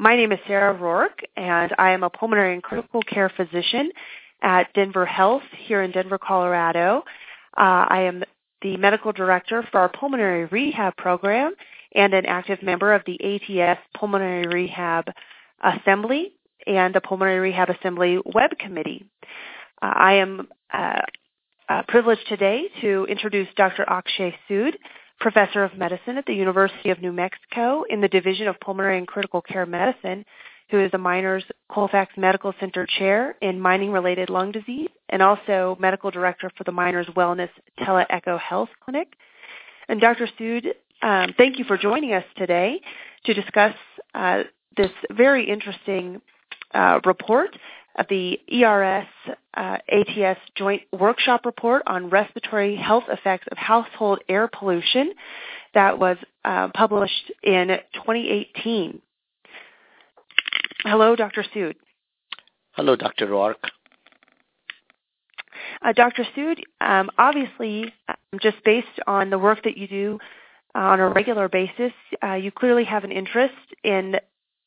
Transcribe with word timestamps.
my 0.00 0.16
name 0.16 0.32
is 0.32 0.38
Sarah 0.46 0.72
Rourke, 0.72 1.20
and 1.36 1.74
I 1.78 1.90
am 1.90 2.02
a 2.02 2.08
pulmonary 2.08 2.54
and 2.54 2.62
critical 2.62 3.02
care 3.02 3.28
physician 3.36 3.90
at 4.42 4.72
Denver 4.72 5.04
Health 5.04 5.42
here 5.58 5.82
in 5.82 5.90
Denver, 5.90 6.16
Colorado. 6.16 7.04
Uh, 7.54 7.84
I 7.86 8.04
am 8.04 8.24
the 8.62 8.78
medical 8.78 9.12
director 9.12 9.62
for 9.70 9.78
our 9.80 9.90
pulmonary 9.90 10.46
rehab 10.46 10.96
program 10.96 11.52
and 11.94 12.14
an 12.14 12.24
active 12.24 12.62
member 12.62 12.94
of 12.94 13.02
the 13.04 13.20
ATS 13.22 13.78
Pulmonary 13.94 14.46
Rehab 14.46 15.04
Assembly 15.62 16.32
and 16.66 16.94
the 16.94 17.02
Pulmonary 17.02 17.40
Rehab 17.40 17.68
Assembly 17.68 18.18
Web 18.24 18.52
Committee. 18.58 19.04
Uh, 19.82 19.92
I 19.94 20.12
am 20.14 20.48
uh, 20.72 21.00
uh, 21.68 21.82
privileged 21.88 22.26
today 22.26 22.68
to 22.80 23.06
introduce 23.10 23.48
Dr. 23.54 23.84
Akshay 23.86 24.34
Sood, 24.48 24.76
professor 25.20 25.62
of 25.62 25.76
medicine 25.76 26.16
at 26.16 26.26
the 26.26 26.34
University 26.34 26.90
of 26.90 27.00
New 27.00 27.12
Mexico 27.12 27.84
in 27.88 28.00
the 28.00 28.08
Division 28.08 28.48
of 28.48 28.58
Pulmonary 28.60 28.98
and 28.98 29.06
Critical 29.06 29.42
Care 29.42 29.66
Medicine, 29.66 30.24
who 30.70 30.80
is 30.80 30.90
a 30.94 30.98
Miners 30.98 31.44
Colfax 31.70 32.12
Medical 32.16 32.54
Center 32.58 32.86
chair 32.98 33.36
in 33.42 33.60
mining-related 33.60 34.30
lung 34.30 34.50
disease 34.50 34.88
and 35.10 35.20
also 35.20 35.76
medical 35.78 36.10
director 36.10 36.50
for 36.56 36.64
the 36.64 36.72
Miners 36.72 37.06
Wellness 37.08 37.50
Tele-Echo 37.84 38.38
Health 38.38 38.70
Clinic. 38.82 39.14
And 39.88 40.00
Dr. 40.00 40.28
Sood, 40.38 40.66
um, 41.02 41.34
thank 41.36 41.58
you 41.58 41.64
for 41.64 41.76
joining 41.76 42.14
us 42.14 42.24
today 42.36 42.80
to 43.24 43.34
discuss 43.34 43.74
uh, 44.14 44.44
this 44.76 44.90
very 45.10 45.48
interesting 45.48 46.20
uh, 46.72 47.00
report 47.04 47.50
of 47.96 48.06
the 48.08 48.38
ERS 48.52 49.06
uh, 49.54 49.78
ATS 49.88 50.38
Joint 50.56 50.82
Workshop 50.92 51.44
Report 51.44 51.82
on 51.86 52.10
Respiratory 52.10 52.76
Health 52.76 53.04
Effects 53.08 53.46
of 53.50 53.58
Household 53.58 54.20
Air 54.28 54.48
Pollution 54.48 55.12
that 55.74 55.98
was 55.98 56.16
uh, 56.44 56.68
published 56.74 57.32
in 57.42 57.68
2018. 57.94 59.00
Hello, 60.84 61.14
Dr. 61.14 61.44
Sood. 61.54 61.74
Hello, 62.72 62.96
Dr. 62.96 63.26
Rourke. 63.26 63.70
Uh, 65.82 65.92
Dr. 65.92 66.24
Sood, 66.36 66.60
um, 66.80 67.10
obviously, 67.18 67.92
um, 68.08 68.38
just 68.40 68.56
based 68.64 68.86
on 69.06 69.30
the 69.30 69.38
work 69.38 69.62
that 69.64 69.76
you 69.76 69.88
do 69.88 70.18
uh, 70.74 70.78
on 70.78 71.00
a 71.00 71.08
regular 71.08 71.48
basis, 71.48 71.92
uh, 72.22 72.34
you 72.34 72.50
clearly 72.50 72.84
have 72.84 73.04
an 73.04 73.12
interest 73.12 73.54
in 73.82 74.16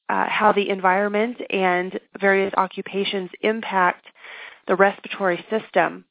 uh, 0.10 0.26
how 0.28 0.52
the 0.52 0.70
environment 0.70 1.38
and 1.50 2.00
various 2.20 2.54
occupations 2.58 3.30
impact 3.42 4.06
the 4.68 4.76
respiratory 4.76 5.44
system. 5.50 6.06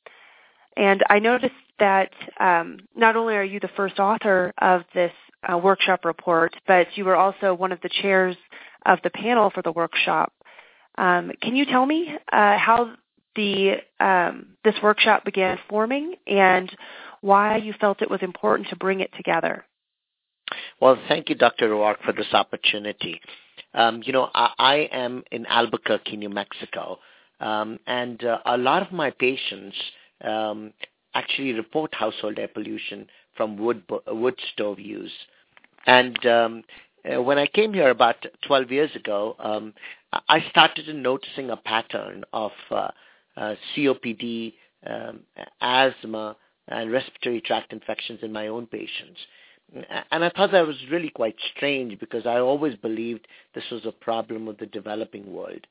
And 0.76 1.02
I 1.08 1.18
noticed 1.18 1.54
that 1.78 2.10
um, 2.40 2.78
not 2.94 3.16
only 3.16 3.34
are 3.34 3.44
you 3.44 3.60
the 3.60 3.70
first 3.76 3.98
author 3.98 4.52
of 4.58 4.82
this 4.94 5.12
uh, 5.50 5.58
workshop 5.58 6.04
report, 6.04 6.54
but 6.66 6.86
you 6.94 7.04
were 7.04 7.16
also 7.16 7.54
one 7.54 7.72
of 7.72 7.80
the 7.82 7.90
chairs 8.00 8.36
of 8.86 8.98
the 9.02 9.10
panel 9.10 9.50
for 9.50 9.62
the 9.62 9.72
workshop. 9.72 10.32
Um, 10.98 11.32
can 11.40 11.56
you 11.56 11.64
tell 11.66 11.84
me 11.86 12.14
uh, 12.32 12.58
how 12.58 12.94
the 13.34 13.76
um, 13.98 14.48
this 14.62 14.74
workshop 14.82 15.24
began 15.24 15.58
forming 15.68 16.14
and 16.26 16.70
why 17.22 17.56
you 17.56 17.72
felt 17.80 18.02
it 18.02 18.10
was 18.10 18.22
important 18.22 18.68
to 18.68 18.76
bring 18.76 19.00
it 19.00 19.10
together? 19.16 19.64
Well, 20.80 20.98
thank 21.08 21.28
you, 21.28 21.34
Dr. 21.34 21.70
Rourke, 21.70 22.02
for 22.04 22.12
this 22.12 22.32
opportunity. 22.32 23.20
Um, 23.74 24.02
you 24.04 24.12
know, 24.12 24.30
I, 24.34 24.50
I, 24.58 24.74
am 24.92 25.24
in 25.30 25.46
Albuquerque, 25.46 26.16
New 26.16 26.28
Mexico, 26.28 26.98
um, 27.40 27.78
and 27.86 28.22
uh, 28.24 28.38
a 28.46 28.56
lot 28.56 28.82
of 28.82 28.92
my 28.92 29.10
patients 29.10 29.76
um, 30.22 30.72
actually 31.14 31.52
report 31.52 31.94
household 31.94 32.38
air 32.38 32.48
pollution 32.48 33.06
from 33.36 33.56
wood 33.56 33.82
wood 34.06 34.38
stove 34.52 34.78
use. 34.78 35.12
And 35.86 36.24
um, 36.26 36.64
uh, 37.10 37.22
when 37.22 37.38
I 37.38 37.46
came 37.46 37.72
here 37.72 37.90
about 37.90 38.24
12 38.46 38.70
years 38.70 38.94
ago, 38.94 39.36
um, 39.38 39.74
I 40.28 40.44
started 40.50 40.94
noticing 40.94 41.50
a 41.50 41.56
pattern 41.56 42.24
of 42.32 42.52
uh, 42.70 42.88
uh, 43.36 43.54
COPD, 43.74 44.52
um, 44.86 45.20
asthma, 45.60 46.36
and 46.68 46.92
respiratory 46.92 47.40
tract 47.40 47.72
infections 47.72 48.20
in 48.22 48.32
my 48.32 48.48
own 48.48 48.66
patients 48.66 49.18
and 50.10 50.24
I 50.24 50.30
thought 50.30 50.52
that 50.52 50.66
was 50.66 50.76
really 50.90 51.10
quite 51.10 51.36
strange 51.56 51.98
because 51.98 52.26
I 52.26 52.38
always 52.38 52.74
believed 52.76 53.26
this 53.54 53.64
was 53.70 53.86
a 53.86 53.92
problem 53.92 54.48
of 54.48 54.58
the 54.58 54.66
developing 54.66 55.32
world. 55.32 55.66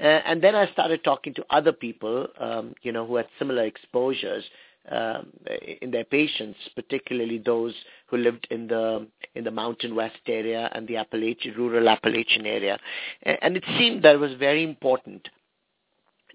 Uh, 0.00 0.04
and 0.04 0.42
then 0.42 0.54
I 0.54 0.70
started 0.72 1.04
talking 1.04 1.34
to 1.34 1.44
other 1.50 1.72
people, 1.72 2.26
um, 2.38 2.74
you 2.82 2.92
know, 2.92 3.06
who 3.06 3.16
had 3.16 3.26
similar 3.38 3.64
exposures 3.64 4.44
um, 4.90 5.32
in 5.80 5.90
their 5.90 6.04
patients, 6.04 6.58
particularly 6.74 7.38
those 7.38 7.74
who 8.06 8.18
lived 8.18 8.46
in 8.50 8.68
the 8.68 9.06
in 9.34 9.44
the 9.44 9.50
Mountain 9.50 9.94
West 9.94 10.20
area 10.26 10.70
and 10.72 10.86
the 10.86 10.96
Appalachian 10.96 11.54
rural 11.56 11.88
Appalachian 11.88 12.46
area, 12.46 12.78
and, 13.22 13.56
it 13.56 13.64
seemed 13.78 14.02
that 14.04 14.14
it 14.14 14.18
was 14.18 14.34
very 14.34 14.62
important 14.62 15.28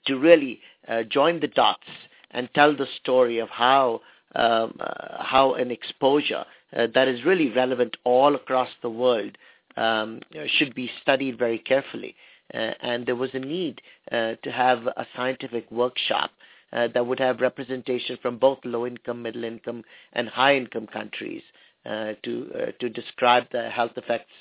to 0.06 0.18
really 0.18 0.60
uh, 0.88 1.04
join 1.04 1.40
the 1.40 1.48
dots 1.48 1.88
and 2.32 2.50
tell 2.54 2.76
the 2.76 2.88
story 3.00 3.40
of 3.40 3.50
how 3.50 4.02
um, 4.36 4.78
uh, 4.80 5.24
how 5.24 5.54
an 5.54 5.72
exposure 5.72 6.46
uh, 6.76 6.88
that 6.94 7.08
is 7.08 7.26
really 7.26 7.50
relevant 7.50 7.98
all 8.04 8.36
across 8.36 8.70
the 8.82 8.90
world 8.90 9.38
um, 9.78 10.22
should 10.58 10.74
be 10.76 10.90
studied 11.02 11.38
very 11.38 11.59
carefully. 11.59 12.16
Uh, 12.54 12.72
and 12.82 13.06
there 13.06 13.16
was 13.16 13.30
a 13.34 13.40
need 13.40 13.82
uh, 14.12 14.34
to 14.44 14.52
have 14.52 14.86
a 14.88 15.06
scientific 15.16 15.70
workshop 15.72 16.31
uh, 16.74 16.88
that 16.94 17.06
would 17.06 17.20
have 17.20 17.40
representation 17.40 18.18
from 18.22 18.38
both 18.38 18.60
low-income, 18.66 19.22
middle-income, 19.22 19.84
and 20.14 20.28
high-income 20.28 20.88
countries 20.88 21.42
uh, 21.86 22.14
to 22.24 22.52
uh, 22.56 22.72
to 22.80 22.90
describe 22.90 23.46
the 23.52 23.70
health 23.70 23.92
effects 23.98 24.31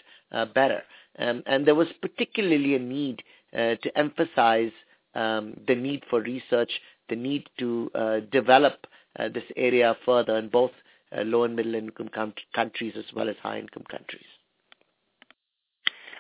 better. 0.55 0.83
Um, 1.19 1.43
and 1.47 1.67
there 1.67 1.75
was 1.75 1.89
particularly 2.01 2.77
a 2.77 2.79
need 2.79 3.23
to 3.53 3.99
emphasize 3.99 4.71
um, 5.17 5.59
the 5.67 5.75
need 5.75 6.05
for 6.09 6.21
research, 6.21 6.71
the 7.09 7.17
need 7.17 7.49
to 7.59 7.91
develop 8.31 8.87
this 9.35 9.43
area 9.57 9.97
further 10.07 10.37
in 10.37 10.49
both 10.49 10.71
uh, 11.17 11.23
low 11.23 11.45
and 11.45 11.57
middle 11.57 11.75
income 11.75 12.09
com- 12.15 12.35
countries 12.55 12.95
as 12.97 13.05
well 13.15 13.29
as 13.29 13.37
high 13.43 13.59
income 13.59 13.85
countries. 13.91 14.25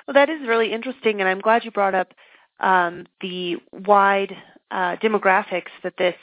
Well, 0.06 0.14
that 0.14 0.28
is 0.28 0.40
really 0.46 0.72
interesting, 0.72 1.20
and 1.20 1.28
I'm 1.28 1.40
glad 1.40 1.64
you 1.64 1.70
brought 1.70 1.94
up 1.94 2.12
um, 2.58 3.06
the 3.20 3.56
wide 3.72 4.36
uh, 4.70 4.96
demographics 4.96 5.70
that 5.82 5.94
this 5.98 6.16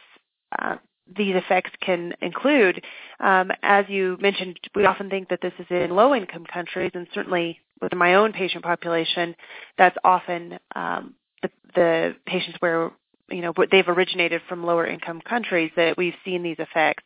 uh, 0.58 0.78
these 1.16 1.36
effects 1.36 1.72
can 1.82 2.14
include. 2.22 2.84
Um, 3.20 3.52
as 3.64 3.86
you 3.88 4.18
mentioned, 4.20 4.60
we 4.76 4.86
often 4.86 5.10
think 5.10 5.30
that 5.30 5.40
this 5.42 5.54
is 5.58 5.66
in 5.70 5.92
low-income 5.92 6.46
countries, 6.52 6.92
and 6.94 7.08
certainly 7.14 7.60
within 7.82 7.98
my 7.98 8.16
own 8.16 8.34
patient 8.34 8.64
population, 8.64 9.36
that's 9.78 9.98
often 10.04 10.60
um, 10.76 11.16
the, 11.42 11.50
the 11.76 12.16
patients 12.26 12.58
where 12.60 12.92
you 13.30 13.42
know 13.42 13.54
they've 13.72 13.88
originated 13.88 14.42
from 14.48 14.66
lower 14.66 14.86
income 14.86 15.22
countries 15.22 15.72
that 15.76 15.98
we've 15.98 16.16
seen 16.26 16.44
these 16.44 16.58
effects. 16.60 17.04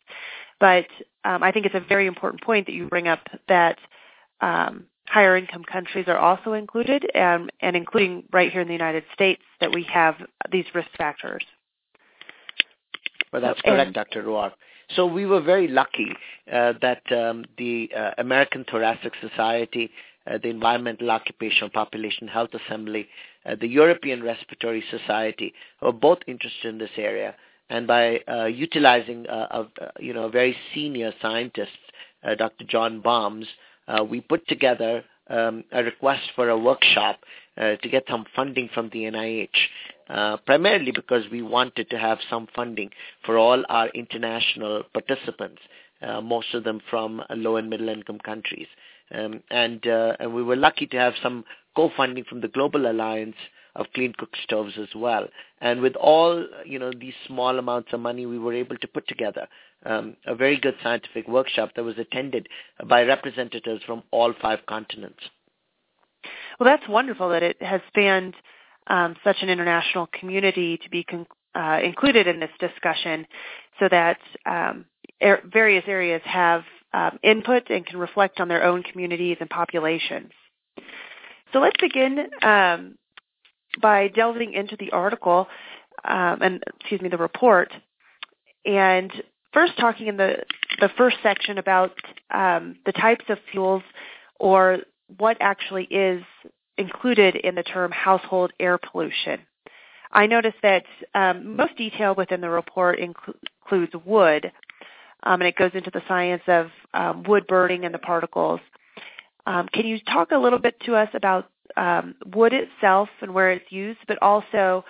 But 0.62 0.86
um, 1.24 1.42
I 1.42 1.50
think 1.50 1.66
it's 1.66 1.74
a 1.74 1.80
very 1.80 2.06
important 2.06 2.40
point 2.40 2.66
that 2.66 2.72
you 2.72 2.86
bring 2.86 3.08
up 3.08 3.18
that 3.48 3.78
um, 4.40 4.84
higher 5.08 5.36
income 5.36 5.64
countries 5.64 6.04
are 6.06 6.16
also 6.16 6.52
included, 6.52 7.04
and, 7.16 7.50
and 7.60 7.74
including 7.74 8.22
right 8.32 8.52
here 8.52 8.60
in 8.60 8.68
the 8.68 8.72
United 8.72 9.02
States 9.12 9.42
that 9.60 9.74
we 9.74 9.82
have 9.92 10.14
these 10.52 10.64
risk 10.72 10.88
factors. 10.96 11.44
Well, 13.32 13.42
that's 13.42 13.60
correct, 13.62 13.86
and, 13.86 13.94
Dr. 13.94 14.22
Rourke. 14.22 14.52
So 14.94 15.04
we 15.04 15.26
were 15.26 15.40
very 15.40 15.66
lucky 15.66 16.12
uh, 16.52 16.74
that 16.80 17.02
um, 17.10 17.44
the 17.58 17.90
uh, 17.96 18.12
American 18.18 18.64
Thoracic 18.70 19.14
Society, 19.20 19.90
uh, 20.28 20.38
the 20.40 20.48
Environmental 20.48 21.10
Occupational 21.10 21.70
Population 21.70 22.28
Health 22.28 22.50
Assembly, 22.54 23.08
uh, 23.46 23.56
the 23.60 23.66
European 23.66 24.22
Respiratory 24.22 24.84
Society 24.92 25.54
were 25.80 25.90
both 25.90 26.18
interested 26.28 26.68
in 26.68 26.78
this 26.78 26.90
area 26.96 27.34
and 27.72 27.86
by 27.86 28.18
uh, 28.28 28.44
utilizing 28.44 29.26
uh, 29.26 29.64
a, 29.80 30.02
you 30.02 30.12
know 30.12 30.24
a 30.24 30.30
very 30.30 30.54
senior 30.74 31.12
scientist, 31.22 31.78
uh, 32.22 32.34
Dr. 32.34 32.64
John 32.64 33.00
Balmes, 33.00 33.46
uh, 33.88 34.04
we 34.04 34.20
put 34.20 34.46
together 34.46 35.02
um, 35.30 35.64
a 35.72 35.82
request 35.82 36.24
for 36.36 36.50
a 36.50 36.58
workshop 36.58 37.20
uh, 37.56 37.76
to 37.76 37.88
get 37.88 38.04
some 38.10 38.26
funding 38.36 38.68
from 38.74 38.90
the 38.92 39.04
NIH, 39.04 39.48
uh, 40.10 40.36
primarily 40.44 40.92
because 40.92 41.24
we 41.32 41.40
wanted 41.40 41.88
to 41.88 41.98
have 41.98 42.18
some 42.28 42.46
funding 42.54 42.90
for 43.24 43.38
all 43.38 43.64
our 43.70 43.88
international 43.88 44.82
participants, 44.92 45.62
most 46.22 46.52
of 46.52 46.64
them 46.64 46.80
from 46.90 47.22
low 47.30 47.56
and 47.56 47.70
middle 47.70 47.88
income 47.88 48.18
countries. 48.18 48.66
Um, 49.14 49.42
and, 49.50 49.84
and 49.86 50.34
we 50.34 50.42
were 50.42 50.56
lucky 50.56 50.86
to 50.88 50.96
have 50.98 51.14
some 51.22 51.44
co-funding 51.74 52.24
from 52.24 52.42
the 52.42 52.48
Global 52.48 52.90
Alliance 52.90 53.36
of 53.74 53.86
clean 53.94 54.12
cook 54.16 54.30
stoves 54.42 54.74
as 54.78 54.88
well. 54.94 55.26
And 55.60 55.80
with 55.80 55.96
all 55.96 56.46
you 56.64 56.78
know 56.78 56.90
these 56.98 57.14
small 57.26 57.58
amounts 57.58 57.92
of 57.92 58.00
money, 58.00 58.26
we 58.26 58.38
were 58.38 58.54
able 58.54 58.76
to 58.76 58.88
put 58.88 59.08
together 59.08 59.48
um, 59.86 60.16
a 60.26 60.34
very 60.34 60.58
good 60.58 60.74
scientific 60.82 61.28
workshop 61.28 61.70
that 61.76 61.84
was 61.84 61.98
attended 61.98 62.48
by 62.86 63.02
representatives 63.02 63.82
from 63.84 64.02
all 64.10 64.32
five 64.40 64.60
continents. 64.66 65.20
Well, 66.58 66.68
that's 66.68 66.88
wonderful 66.88 67.30
that 67.30 67.42
it 67.42 67.60
has 67.62 67.80
spanned 67.88 68.34
um, 68.86 69.16
such 69.24 69.36
an 69.42 69.48
international 69.48 70.08
community 70.18 70.78
to 70.78 70.90
be 70.90 71.04
con- 71.04 71.26
uh, 71.54 71.80
included 71.82 72.26
in 72.26 72.40
this 72.40 72.50
discussion, 72.60 73.26
so 73.78 73.88
that 73.88 74.18
um, 74.46 74.84
er- 75.22 75.42
various 75.50 75.84
areas 75.86 76.22
have 76.24 76.62
um, 76.92 77.18
input 77.22 77.70
and 77.70 77.86
can 77.86 77.98
reflect 77.98 78.40
on 78.40 78.48
their 78.48 78.64
own 78.64 78.82
communities 78.82 79.36
and 79.40 79.48
populations. 79.48 80.30
So 81.52 81.60
let's 81.60 81.76
begin 81.80 82.28
um, 82.42 82.96
by 83.80 84.08
delving 84.08 84.52
into 84.52 84.76
the 84.76 84.90
article 84.92 85.48
um, 86.04 86.42
and 86.42 86.64
excuse 86.80 87.00
me, 87.00 87.08
the 87.08 87.16
report, 87.16 87.72
and 88.64 89.12
first 89.52 89.78
talking 89.78 90.06
in 90.08 90.16
the 90.16 90.42
the 90.80 90.88
first 90.96 91.16
section 91.22 91.58
about 91.58 91.92
um, 92.30 92.76
the 92.86 92.92
types 92.92 93.24
of 93.28 93.38
fuels 93.50 93.82
or 94.40 94.78
what 95.18 95.36
actually 95.40 95.84
is 95.84 96.22
included 96.78 97.36
in 97.36 97.54
the 97.54 97.62
term 97.62 97.92
household 97.92 98.52
air 98.58 98.78
pollution. 98.78 99.40
I 100.10 100.26
noticed 100.26 100.56
that 100.62 100.84
um, 101.14 101.56
most 101.56 101.76
detail 101.76 102.14
within 102.14 102.40
the 102.40 102.50
report 102.50 102.98
inclu- 102.98 103.34
includes 103.62 103.92
wood, 104.04 104.50
um, 105.22 105.40
and 105.40 105.48
it 105.48 105.56
goes 105.56 105.70
into 105.74 105.90
the 105.90 106.02
science 106.08 106.42
of 106.48 106.68
um, 106.94 107.22
wood 107.22 107.46
burning 107.46 107.84
and 107.84 107.94
the 107.94 107.98
particles. 107.98 108.60
Um, 109.46 109.68
can 109.72 109.86
you 109.86 109.98
talk 110.00 110.30
a 110.32 110.38
little 110.38 110.58
bit 110.58 110.78
to 110.86 110.96
us 110.96 111.08
about 111.14 111.50
um, 111.76 112.14
wood 112.34 112.52
itself 112.52 113.08
and 113.20 113.32
where 113.34 113.50
it's 113.52 113.70
used, 113.70 114.00
but 114.06 114.18
also 114.22 114.84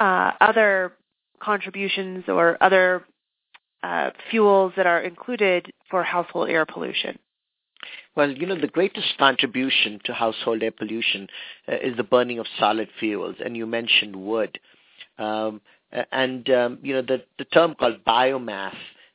uh, 0.00 0.32
other 0.40 0.92
contributions 1.40 2.24
or 2.28 2.56
other 2.62 3.04
uh, 3.82 4.10
fuels 4.30 4.72
that 4.76 4.86
are 4.86 5.00
included 5.00 5.72
for 5.90 6.02
household 6.02 6.48
air 6.48 6.64
pollution? 6.64 7.18
Well, 8.14 8.30
you 8.30 8.46
know, 8.46 8.60
the 8.60 8.68
greatest 8.68 9.18
contribution 9.18 10.00
to 10.04 10.12
household 10.12 10.62
air 10.62 10.70
pollution 10.70 11.28
uh, 11.68 11.76
is 11.82 11.96
the 11.96 12.04
burning 12.04 12.38
of 12.38 12.46
solid 12.58 12.88
fuels, 13.00 13.36
and 13.44 13.56
you 13.56 13.66
mentioned 13.66 14.14
wood. 14.14 14.58
Um, 15.18 15.60
and, 16.10 16.48
um, 16.50 16.78
you 16.82 16.94
know, 16.94 17.02
the, 17.02 17.22
the 17.38 17.44
term 17.46 17.74
called 17.74 18.04
biomass 18.06 18.74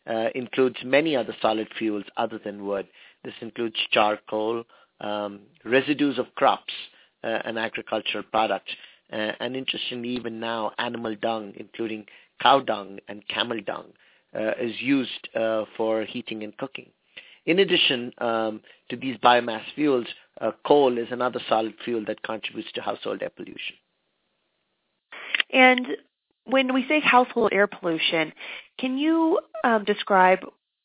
uh, 0.10 0.30
includes 0.36 0.78
many 0.84 1.16
other 1.16 1.36
solid 1.42 1.68
fuels 1.78 2.04
other 2.18 2.40
than 2.44 2.66
wood. 2.66 2.88
This 3.24 3.34
includes 3.42 3.76
charcoal, 3.92 4.64
um, 5.02 5.42
residues 5.64 6.18
of 6.20 6.34
crops, 6.36 6.74
and 7.46 7.58
agricultural 7.58 8.24
products. 8.32 8.72
Uh, 9.12 9.32
and 9.40 9.56
interestingly, 9.56 10.10
even 10.10 10.40
now, 10.40 10.72
animal 10.78 11.16
dung, 11.16 11.54
including 11.58 12.06
cow 12.42 12.60
dung 12.60 13.00
and 13.08 13.28
camel 13.28 13.60
dung, 13.66 13.86
uh, 14.38 14.52
is 14.60 14.74
used 14.80 15.30
uh, 15.36 15.64
for 15.78 16.04
heating 16.04 16.44
and 16.44 16.56
cooking. 16.58 16.90
In 17.46 17.60
addition 17.60 18.12
um, 18.18 18.62
to 18.90 18.98
these 18.98 19.16
biomass 19.18 19.64
fuels, 19.74 20.06
uh, 20.42 20.52
coal 20.66 20.98
is 20.98 21.08
another 21.12 21.40
solid 21.48 21.74
fuel 21.86 22.04
that 22.08 22.22
contributes 22.22 22.72
to 22.74 22.82
household 22.82 23.22
air 23.22 23.32
pollution. 23.34 23.76
And 25.52 25.88
when 26.44 26.74
we 26.74 26.86
say 26.90 27.00
household 27.00 27.54
air 27.54 27.68
pollution, 27.68 28.34
can 28.78 28.98
you 28.98 29.40
um, 29.64 29.86
describe 29.86 30.40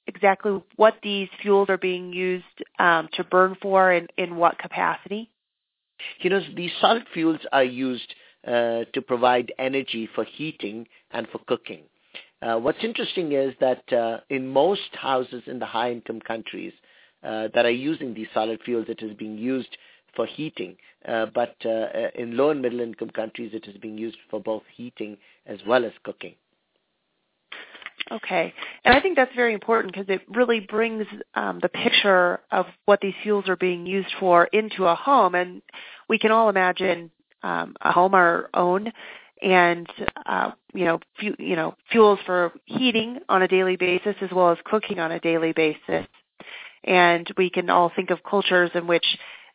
exactly 0.06 0.62
what 0.76 0.94
these 1.02 1.28
fuels 1.40 1.68
are 1.68 1.78
being 1.78 2.12
used 2.12 2.44
um, 2.78 3.08
to 3.14 3.24
burn 3.24 3.56
for 3.60 3.90
and 3.90 4.08
in 4.16 4.36
what 4.36 4.56
capacity? 4.58 5.31
You 6.20 6.30
know, 6.30 6.40
these 6.56 6.70
solid 6.80 7.04
fuels 7.12 7.40
are 7.52 7.64
used 7.64 8.14
uh, 8.46 8.84
to 8.92 9.02
provide 9.06 9.52
energy 9.58 10.08
for 10.14 10.24
heating 10.24 10.86
and 11.10 11.28
for 11.28 11.38
cooking. 11.46 11.82
Uh, 12.42 12.58
what's 12.58 12.82
interesting 12.82 13.32
is 13.32 13.54
that 13.60 13.90
uh, 13.92 14.18
in 14.28 14.48
most 14.48 14.94
houses 14.94 15.42
in 15.46 15.58
the 15.58 15.66
high-income 15.66 16.20
countries 16.20 16.72
uh, 17.22 17.48
that 17.54 17.64
are 17.64 17.70
using 17.70 18.14
these 18.14 18.26
solid 18.34 18.60
fuels, 18.64 18.86
it 18.88 19.00
is 19.00 19.14
being 19.16 19.38
used 19.38 19.76
for 20.16 20.26
heating. 20.26 20.76
Uh, 21.06 21.26
but 21.26 21.54
uh, 21.64 21.86
in 22.16 22.36
low 22.36 22.50
and 22.50 22.60
middle-income 22.60 23.10
countries, 23.10 23.52
it 23.54 23.66
is 23.68 23.76
being 23.78 23.96
used 23.96 24.18
for 24.28 24.40
both 24.40 24.62
heating 24.74 25.16
as 25.46 25.58
well 25.66 25.84
as 25.84 25.92
cooking. 26.02 26.34
Okay. 28.12 28.52
And 28.84 28.94
I 28.94 29.00
think 29.00 29.16
that's 29.16 29.34
very 29.34 29.54
important 29.54 29.94
because 29.94 30.08
it 30.08 30.20
really 30.28 30.60
brings 30.60 31.06
um, 31.34 31.60
the 31.62 31.68
picture 31.70 32.40
of 32.50 32.66
what 32.84 33.00
these 33.00 33.14
fuels 33.22 33.48
are 33.48 33.56
being 33.56 33.86
used 33.86 34.12
for 34.20 34.44
into 34.46 34.84
a 34.84 34.94
home. 34.94 35.34
And 35.34 35.62
we 36.08 36.18
can 36.18 36.30
all 36.30 36.50
imagine 36.50 37.10
um, 37.42 37.74
a 37.80 37.90
home 37.90 38.14
our 38.14 38.50
own 38.52 38.92
and 39.40 39.88
uh, 40.26 40.52
you 40.72 40.84
know 40.84 41.00
fu- 41.18 41.34
you 41.38 41.56
know 41.56 41.74
fuels 41.90 42.18
for 42.26 42.52
heating 42.66 43.18
on 43.28 43.42
a 43.42 43.48
daily 43.48 43.76
basis 43.76 44.14
as 44.20 44.30
well 44.30 44.50
as 44.50 44.58
cooking 44.64 44.98
on 44.98 45.10
a 45.10 45.20
daily 45.20 45.52
basis. 45.52 46.06
And 46.84 47.26
we 47.36 47.48
can 47.50 47.70
all 47.70 47.90
think 47.94 48.10
of 48.10 48.22
cultures 48.28 48.70
in 48.74 48.86
which 48.86 49.06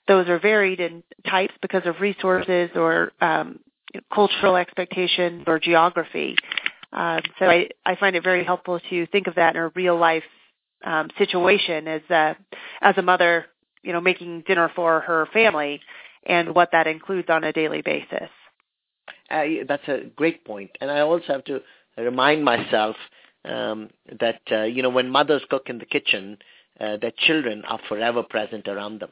those 0.07 0.27
are 0.30 0.39
varied 0.39 0.80
in 0.80 1.04
types 1.30 1.54
because 1.62 1.83
of 1.86 2.00
resources 2.00 2.69
or 2.75 3.12
um, 3.21 3.59
cultural 4.13 4.56
expectations 4.56 5.44
or 5.48 5.59
geography. 5.59 6.36
Um, 6.93 7.21
so 7.39 7.45
I, 7.45 7.69
I 7.85 7.95
find 7.95 8.15
it 8.15 8.23
very 8.23 8.43
helpful 8.43 8.79
to 8.89 9.07
think 9.07 9.27
of 9.27 9.35
that 9.35 9.55
in 9.55 9.61
a 9.61 9.69
real 9.69 9.97
life 9.97 10.23
um, 10.83 11.09
situation 11.17 11.87
as 11.87 12.01
a, 12.09 12.35
as 12.81 12.97
a 12.97 13.01
mother, 13.01 13.45
you 13.83 13.93
know, 13.93 14.01
making 14.01 14.43
dinner 14.47 14.71
for 14.75 15.01
her 15.01 15.27
family 15.33 15.81
and 16.25 16.53
what 16.53 16.69
that 16.71 16.87
includes 16.87 17.29
on 17.29 17.43
a 17.43 17.53
daily 17.53 17.81
basis. 17.81 18.29
Uh, 19.29 19.43
that's 19.67 19.87
a 19.87 20.05
great 20.15 20.45
point, 20.45 20.71
and 20.79 20.89
I 20.89 21.01
also 21.01 21.25
have 21.27 21.43
to 21.45 21.61
remind 21.97 22.45
myself 22.45 22.95
um, 23.43 23.89
that 24.19 24.41
uh, 24.51 24.63
you 24.63 24.81
know 24.81 24.89
when 24.89 25.09
mothers 25.09 25.41
cook 25.49 25.63
in 25.67 25.79
the 25.79 25.85
kitchen, 25.85 26.37
uh, 26.79 26.97
their 26.97 27.11
children 27.25 27.63
are 27.65 27.79
forever 27.87 28.23
present 28.23 28.67
around 28.67 29.01
them. 29.01 29.11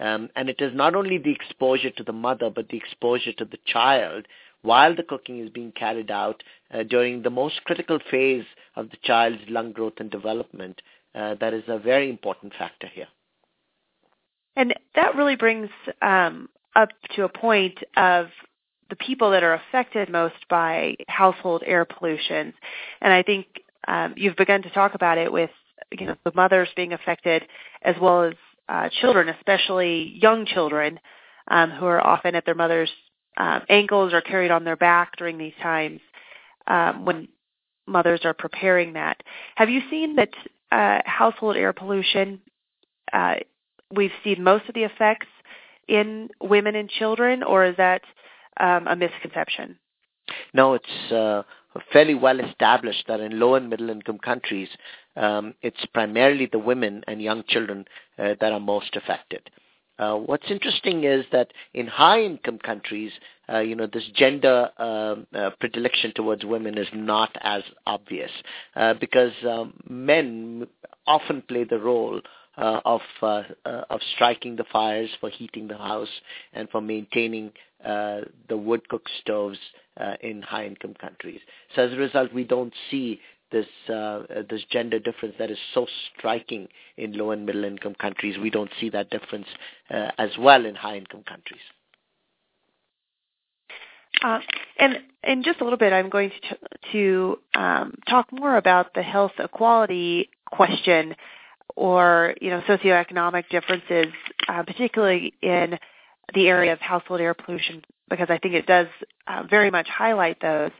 Um, 0.00 0.30
and 0.34 0.48
it 0.48 0.60
is 0.60 0.74
not 0.74 0.94
only 0.94 1.18
the 1.18 1.32
exposure 1.32 1.90
to 1.90 2.02
the 2.02 2.12
mother, 2.12 2.50
but 2.50 2.68
the 2.68 2.76
exposure 2.76 3.32
to 3.34 3.44
the 3.44 3.58
child 3.66 4.26
while 4.62 4.94
the 4.94 5.02
cooking 5.02 5.40
is 5.40 5.50
being 5.50 5.72
carried 5.72 6.10
out 6.10 6.42
uh, 6.72 6.82
during 6.84 7.22
the 7.22 7.30
most 7.30 7.62
critical 7.64 7.98
phase 8.10 8.44
of 8.76 8.90
the 8.90 8.96
child's 9.02 9.42
lung 9.48 9.72
growth 9.72 9.94
and 9.98 10.10
development. 10.10 10.80
Uh, 11.14 11.34
that 11.40 11.52
is 11.52 11.64
a 11.68 11.78
very 11.78 12.08
important 12.08 12.52
factor 12.58 12.86
here. 12.86 13.08
And 14.56 14.74
that 14.94 15.14
really 15.16 15.36
brings 15.36 15.68
um, 16.00 16.48
up 16.74 16.88
to 17.16 17.24
a 17.24 17.28
point 17.28 17.78
of 17.96 18.26
the 18.90 18.96
people 18.96 19.30
that 19.30 19.42
are 19.42 19.54
affected 19.54 20.10
most 20.10 20.46
by 20.50 20.96
household 21.08 21.62
air 21.66 21.84
pollution. 21.84 22.52
And 23.00 23.12
I 23.12 23.22
think 23.22 23.46
um, 23.88 24.14
you've 24.16 24.36
begun 24.36 24.62
to 24.62 24.70
talk 24.70 24.94
about 24.94 25.18
it 25.18 25.32
with 25.32 25.50
you 25.90 26.06
know 26.06 26.16
the 26.24 26.32
mothers 26.34 26.68
being 26.76 26.92
affected 26.92 27.42
as 27.82 27.96
well 28.00 28.24
as 28.24 28.34
uh, 28.68 28.88
children, 29.00 29.28
especially 29.28 30.18
young 30.20 30.46
children 30.46 31.00
um, 31.48 31.70
who 31.70 31.86
are 31.86 32.06
often 32.06 32.34
at 32.34 32.44
their 32.44 32.54
mother's 32.54 32.90
uh, 33.36 33.60
ankles 33.68 34.12
or 34.12 34.20
carried 34.20 34.50
on 34.50 34.64
their 34.64 34.76
back 34.76 35.16
during 35.16 35.38
these 35.38 35.54
times 35.62 36.00
um, 36.66 37.04
when 37.04 37.28
mothers 37.86 38.20
are 38.24 38.34
preparing 38.34 38.92
that. 38.94 39.22
Have 39.56 39.68
you 39.68 39.80
seen 39.90 40.16
that 40.16 40.30
uh, 40.70 41.00
household 41.04 41.56
air 41.56 41.72
pollution? 41.72 42.40
Uh, 43.12 43.36
we've 43.94 44.12
seen 44.24 44.42
most 44.42 44.68
of 44.68 44.74
the 44.74 44.84
effects 44.84 45.26
in 45.88 46.28
women 46.40 46.76
and 46.76 46.88
children, 46.88 47.42
or 47.42 47.64
is 47.64 47.76
that 47.76 48.02
um, 48.60 48.86
a 48.86 48.96
misconception? 48.96 49.76
No, 50.54 50.74
it's 50.74 51.12
uh, 51.12 51.42
fairly 51.92 52.14
well 52.14 52.40
established 52.40 53.04
that 53.08 53.20
in 53.20 53.38
low 53.38 53.54
and 53.54 53.68
middle 53.68 53.90
income 53.90 54.18
countries, 54.18 54.68
um, 55.16 55.54
it's 55.62 55.84
primarily 55.92 56.46
the 56.46 56.58
women 56.58 57.02
and 57.06 57.20
young 57.20 57.42
children 57.46 57.84
uh, 58.18 58.34
that 58.40 58.52
are 58.52 58.60
most 58.60 58.96
affected. 58.96 59.50
Uh, 59.98 60.16
what's 60.16 60.50
interesting 60.50 61.04
is 61.04 61.24
that 61.32 61.52
in 61.74 61.86
high-income 61.86 62.58
countries, 62.58 63.12
uh, 63.52 63.60
you 63.60 63.74
know, 63.74 63.86
this 63.86 64.08
gender 64.14 64.70
um, 64.78 65.26
uh, 65.34 65.50
predilection 65.60 66.12
towards 66.14 66.44
women 66.44 66.78
is 66.78 66.88
not 66.94 67.36
as 67.42 67.62
obvious 67.86 68.30
uh, 68.76 68.94
because 68.94 69.32
um, 69.48 69.74
men 69.88 70.66
often 71.06 71.42
play 71.42 71.64
the 71.64 71.78
role 71.78 72.20
uh, 72.56 72.80
of 72.84 73.00
uh, 73.22 73.42
uh, 73.64 73.84
of 73.90 74.00
striking 74.14 74.56
the 74.56 74.64
fires 74.72 75.10
for 75.20 75.30
heating 75.30 75.68
the 75.68 75.76
house 75.76 76.08
and 76.52 76.68
for 76.70 76.80
maintaining 76.80 77.50
uh, 77.84 78.20
the 78.48 78.56
wood 78.56 78.88
cook 78.88 79.06
stoves 79.20 79.58
uh, 80.00 80.14
in 80.20 80.42
high 80.42 80.66
income 80.66 80.94
countries. 81.00 81.40
So 81.74 81.82
as 81.82 81.92
a 81.92 81.96
result, 81.96 82.32
we 82.32 82.44
don't 82.44 82.72
see 82.90 83.20
this 83.50 83.66
uh, 83.88 84.22
this 84.48 84.62
gender 84.70 84.98
difference 84.98 85.34
that 85.38 85.50
is 85.50 85.58
so 85.74 85.86
striking 86.16 86.68
in 86.96 87.12
low 87.12 87.30
and 87.30 87.44
middle 87.46 87.64
income 87.64 87.94
countries. 87.94 88.36
We 88.38 88.50
don't 88.50 88.70
see 88.80 88.90
that 88.90 89.10
difference 89.10 89.46
uh, 89.90 90.10
as 90.18 90.30
well 90.38 90.64
in 90.64 90.74
high 90.74 90.96
income 90.96 91.24
countries. 91.26 91.60
Uh, 94.22 94.38
and 94.78 94.98
in 95.24 95.42
just 95.42 95.60
a 95.60 95.64
little 95.64 95.78
bit, 95.78 95.92
I'm 95.92 96.08
going 96.08 96.30
to 96.30 96.58
to 96.92 97.38
um, 97.54 97.94
talk 98.08 98.32
more 98.32 98.56
about 98.56 98.94
the 98.94 99.02
health 99.02 99.32
equality 99.38 100.28
question, 100.46 101.14
or 101.76 102.34
you 102.40 102.50
know 102.50 102.60
socioeconomic 102.68 103.48
differences, 103.50 104.12
uh, 104.48 104.62
particularly 104.62 105.34
in 105.42 105.78
the 106.34 106.48
area 106.48 106.72
of 106.72 106.80
household 106.80 107.20
air 107.20 107.34
pollution, 107.34 107.82
because 108.08 108.28
I 108.30 108.38
think 108.38 108.54
it 108.54 108.66
does 108.66 108.86
uh, 109.26 109.42
very 109.48 109.70
much 109.70 109.88
highlight 109.88 110.40
those. 110.40 110.70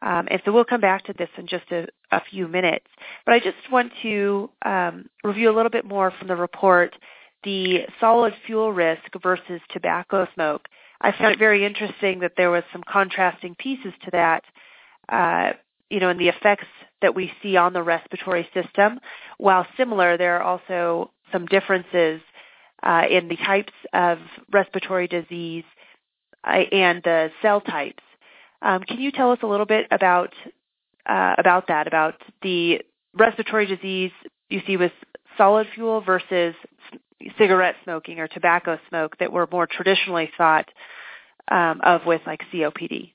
Um, 0.00 0.26
and 0.30 0.42
so 0.44 0.52
we'll 0.52 0.64
come 0.64 0.80
back 0.80 1.04
to 1.04 1.12
this 1.12 1.28
in 1.36 1.46
just 1.46 1.70
a, 1.70 1.86
a 2.10 2.20
few 2.28 2.48
minutes. 2.48 2.86
But 3.24 3.34
I 3.34 3.38
just 3.38 3.56
want 3.70 3.92
to 4.02 4.50
um, 4.64 5.08
review 5.22 5.48
a 5.48 5.54
little 5.54 5.70
bit 5.70 5.84
more 5.84 6.10
from 6.18 6.26
the 6.26 6.34
report 6.34 6.94
the 7.44 7.80
solid 8.00 8.32
fuel 8.46 8.72
risk 8.72 9.02
versus 9.22 9.60
tobacco 9.70 10.26
smoke. 10.34 10.68
I 11.02 11.10
found 11.12 11.34
it 11.34 11.38
very 11.38 11.64
interesting 11.64 12.20
that 12.20 12.34
there 12.36 12.50
was 12.50 12.62
some 12.72 12.82
contrasting 12.88 13.56
pieces 13.56 13.92
to 14.04 14.10
that, 14.12 14.44
uh, 15.08 15.52
you 15.90 15.98
know, 15.98 16.08
and 16.08 16.20
the 16.20 16.28
effects 16.28 16.68
that 17.02 17.14
we 17.14 17.32
see 17.42 17.56
on 17.56 17.72
the 17.72 17.82
respiratory 17.82 18.48
system. 18.54 19.00
While 19.38 19.66
similar, 19.76 20.16
there 20.16 20.36
are 20.36 20.42
also 20.42 21.10
some 21.32 21.46
differences 21.46 22.20
uh, 22.84 23.02
in 23.10 23.28
the 23.28 23.36
types 23.36 23.72
of 23.92 24.18
respiratory 24.52 25.08
disease 25.08 25.64
uh, 26.44 26.62
and 26.70 27.02
the 27.02 27.30
cell 27.42 27.60
types. 27.60 28.02
Um, 28.62 28.82
can 28.82 29.00
you 29.00 29.10
tell 29.10 29.32
us 29.32 29.40
a 29.42 29.46
little 29.46 29.66
bit 29.66 29.86
about 29.90 30.32
uh, 31.04 31.34
about 31.36 31.66
that, 31.66 31.88
about 31.88 32.14
the 32.42 32.80
respiratory 33.18 33.66
disease 33.66 34.12
you 34.50 34.60
see 34.68 34.76
with 34.76 34.92
solid 35.36 35.66
fuel 35.74 36.00
versus 36.00 36.54
cigarette 37.38 37.76
smoking 37.84 38.18
or 38.18 38.28
tobacco 38.28 38.78
smoke 38.88 39.16
that 39.18 39.32
were 39.32 39.48
more 39.50 39.66
traditionally 39.66 40.30
thought 40.36 40.68
um, 41.50 41.80
of 41.82 42.06
with 42.06 42.20
like 42.26 42.40
COPD? 42.52 43.12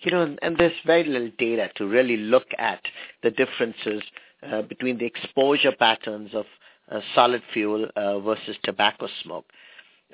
You 0.00 0.10
know, 0.10 0.36
and 0.42 0.56
there's 0.56 0.72
very 0.84 1.04
little 1.04 1.30
data 1.38 1.70
to 1.76 1.86
really 1.86 2.16
look 2.16 2.46
at 2.58 2.80
the 3.22 3.30
differences 3.30 4.02
uh, 4.42 4.62
between 4.62 4.98
the 4.98 5.06
exposure 5.06 5.72
patterns 5.72 6.30
of 6.34 6.44
uh, 6.90 7.00
solid 7.14 7.42
fuel 7.52 7.88
uh, 7.96 8.20
versus 8.20 8.56
tobacco 8.62 9.08
smoke. 9.22 9.46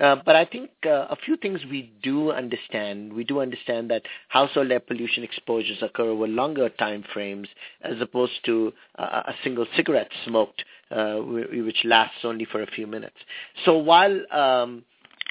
Uh, 0.01 0.17
but 0.25 0.35
I 0.35 0.47
think 0.47 0.71
uh, 0.87 1.07
a 1.11 1.17
few 1.17 1.37
things 1.37 1.61
we 1.71 1.93
do 2.03 2.33
understand. 2.33 3.13
We 3.13 3.25
do 3.25 3.41
understand 3.41 3.91
that 3.91 4.03
household 4.29 4.71
air 4.71 4.81
pollution 4.81 5.23
exposures 5.23 5.83
occur 5.83 6.05
over 6.05 6.27
longer 6.27 6.71
time 6.71 7.05
frames 7.13 7.47
as 7.83 8.01
opposed 8.01 8.43
to 8.47 8.73
uh, 8.99 9.23
a 9.27 9.35
single 9.45 9.67
cigarette 9.77 10.11
smoked, 10.25 10.65
uh, 10.93 11.17
which 11.17 11.83
lasts 11.85 12.19
only 12.25 12.45
for 12.45 12.63
a 12.63 12.67
few 12.67 12.87
minutes. 12.87 13.17
So 13.65 13.79
while 13.79 14.21
um, 14.33 14.85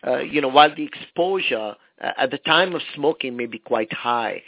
uh, 0.06 0.20
you 0.20 0.42
know 0.42 0.48
while 0.48 0.74
the 0.76 0.84
exposure 0.84 1.76
uh, 2.04 2.12
at 2.18 2.32
the 2.32 2.40
time 2.40 2.74
of 2.74 2.82
smoking 2.96 3.38
may 3.38 3.46
be 3.46 3.60
quite 3.60 3.94
high, 3.94 4.42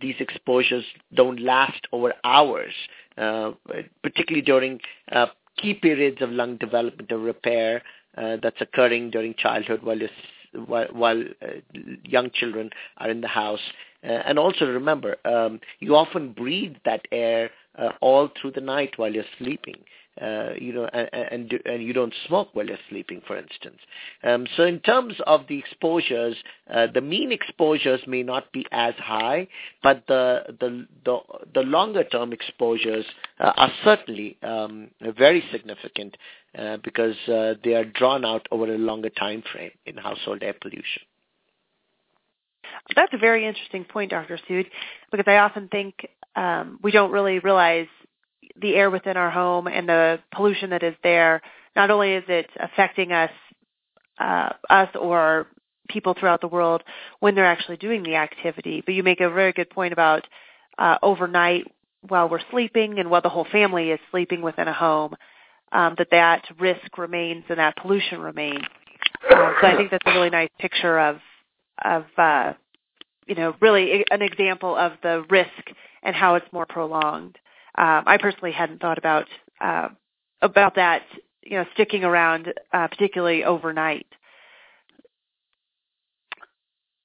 these 0.00 0.16
exposures 0.20 0.84
don't 1.14 1.40
last 1.40 1.86
over 1.92 2.12
hours, 2.24 2.74
particularly 3.16 4.42
during 4.42 4.80
key 5.56 5.74
periods 5.74 6.20
of 6.20 6.30
lung 6.30 6.56
development 6.56 7.10
or 7.12 7.18
repair 7.18 7.82
uh, 8.16 8.36
that's 8.42 8.60
occurring 8.60 9.10
during 9.10 9.34
childhood 9.34 9.82
while 9.82 9.98
while, 10.66 10.86
while 10.92 11.22
uh, 11.40 11.46
young 12.04 12.30
children 12.34 12.68
are 12.98 13.08
in 13.08 13.22
the 13.22 13.28
house. 13.28 13.72
Uh, 14.04 14.08
and 14.08 14.38
also 14.38 14.66
remember, 14.66 15.16
um, 15.24 15.60
you 15.80 15.94
often 15.94 16.32
breathe 16.32 16.74
that 16.84 17.06
air 17.10 17.50
uh, 17.78 17.90
all 18.00 18.28
through 18.38 18.50
the 18.50 18.60
night 18.60 18.92
while 18.98 19.10
you're 19.10 19.24
sleeping 19.38 19.76
uh, 20.20 20.50
you 20.60 20.72
know, 20.72 20.84
and, 20.92 21.08
and, 21.12 21.60
and 21.64 21.82
you 21.82 21.92
don't 21.92 22.14
smoke 22.26 22.48
while 22.52 22.66
you're 22.66 22.76
sleeping, 22.90 23.22
for 23.26 23.36
instance. 23.36 23.78
Um, 24.22 24.46
so 24.56 24.64
in 24.64 24.80
terms 24.80 25.14
of 25.26 25.46
the 25.48 25.58
exposures, 25.58 26.36
uh, 26.72 26.88
the 26.92 27.00
mean 27.00 27.32
exposures 27.32 28.00
may 28.06 28.22
not 28.22 28.52
be 28.52 28.66
as 28.72 28.94
high, 28.96 29.48
but 29.82 30.04
the 30.08 30.44
the 30.60 30.86
the, 31.04 31.18
the 31.54 31.62
longer 31.62 32.04
term 32.04 32.32
exposures 32.32 33.06
uh, 33.40 33.52
are 33.56 33.72
certainly 33.84 34.36
um, 34.42 34.90
very 35.16 35.42
significant 35.50 36.16
uh, 36.58 36.76
because 36.84 37.16
uh, 37.28 37.54
they 37.64 37.74
are 37.74 37.84
drawn 37.84 38.24
out 38.24 38.46
over 38.50 38.72
a 38.72 38.78
longer 38.78 39.10
time 39.10 39.42
frame 39.52 39.70
in 39.86 39.96
household 39.96 40.42
air 40.42 40.54
pollution. 40.60 41.02
That's 42.94 43.12
a 43.14 43.18
very 43.18 43.46
interesting 43.46 43.84
point, 43.84 44.10
Dr. 44.10 44.38
Sood, 44.48 44.66
because 45.10 45.24
I 45.26 45.36
often 45.36 45.68
think 45.68 45.94
um, 46.36 46.78
we 46.82 46.90
don't 46.90 47.10
really 47.10 47.38
realize 47.38 47.86
the 48.60 48.74
air 48.74 48.90
within 48.90 49.16
our 49.16 49.30
home 49.30 49.66
and 49.66 49.88
the 49.88 50.18
pollution 50.34 50.70
that 50.70 50.82
is 50.82 50.94
there, 51.02 51.40
not 51.74 51.90
only 51.90 52.12
is 52.12 52.24
it 52.28 52.50
affecting 52.60 53.12
us, 53.12 53.30
uh, 54.18 54.50
us 54.68 54.88
or 54.94 55.46
people 55.88 56.14
throughout 56.18 56.40
the 56.40 56.48
world 56.48 56.82
when 57.20 57.34
they're 57.34 57.44
actually 57.44 57.76
doing 57.76 58.02
the 58.02 58.14
activity, 58.14 58.82
but 58.84 58.94
you 58.94 59.02
make 59.02 59.20
a 59.20 59.30
very 59.30 59.52
good 59.52 59.70
point 59.70 59.92
about 59.92 60.26
uh, 60.78 60.98
overnight 61.02 61.70
while 62.08 62.28
we're 62.28 62.40
sleeping 62.50 62.98
and 62.98 63.10
while 63.10 63.22
the 63.22 63.28
whole 63.28 63.46
family 63.52 63.90
is 63.90 64.00
sleeping 64.10 64.42
within 64.42 64.68
a 64.68 64.72
home, 64.72 65.14
um, 65.72 65.94
that 65.98 66.08
that 66.10 66.44
risk 66.58 66.98
remains 66.98 67.44
and 67.48 67.58
that 67.58 67.76
pollution 67.76 68.20
remains. 68.20 68.64
Um, 69.34 69.54
so 69.60 69.66
I 69.66 69.76
think 69.76 69.90
that's 69.90 70.06
a 70.06 70.12
really 70.12 70.30
nice 70.30 70.50
picture 70.58 70.98
of 70.98 71.18
of 71.84 72.04
uh, 72.18 72.52
you 73.26 73.34
know 73.34 73.54
really 73.60 74.04
an 74.10 74.22
example 74.22 74.76
of 74.76 74.92
the 75.02 75.24
risk 75.30 75.50
and 76.02 76.14
how 76.14 76.34
it's 76.34 76.46
more 76.52 76.66
prolonged 76.66 77.38
um, 77.76 78.04
I 78.06 78.18
personally 78.18 78.52
hadn't 78.52 78.80
thought 78.80 78.98
about 78.98 79.26
uh, 79.60 79.88
about 80.42 80.74
that, 80.74 81.02
you 81.42 81.56
know, 81.56 81.64
sticking 81.74 82.04
around, 82.04 82.52
uh, 82.72 82.88
particularly 82.88 83.44
overnight. 83.44 84.06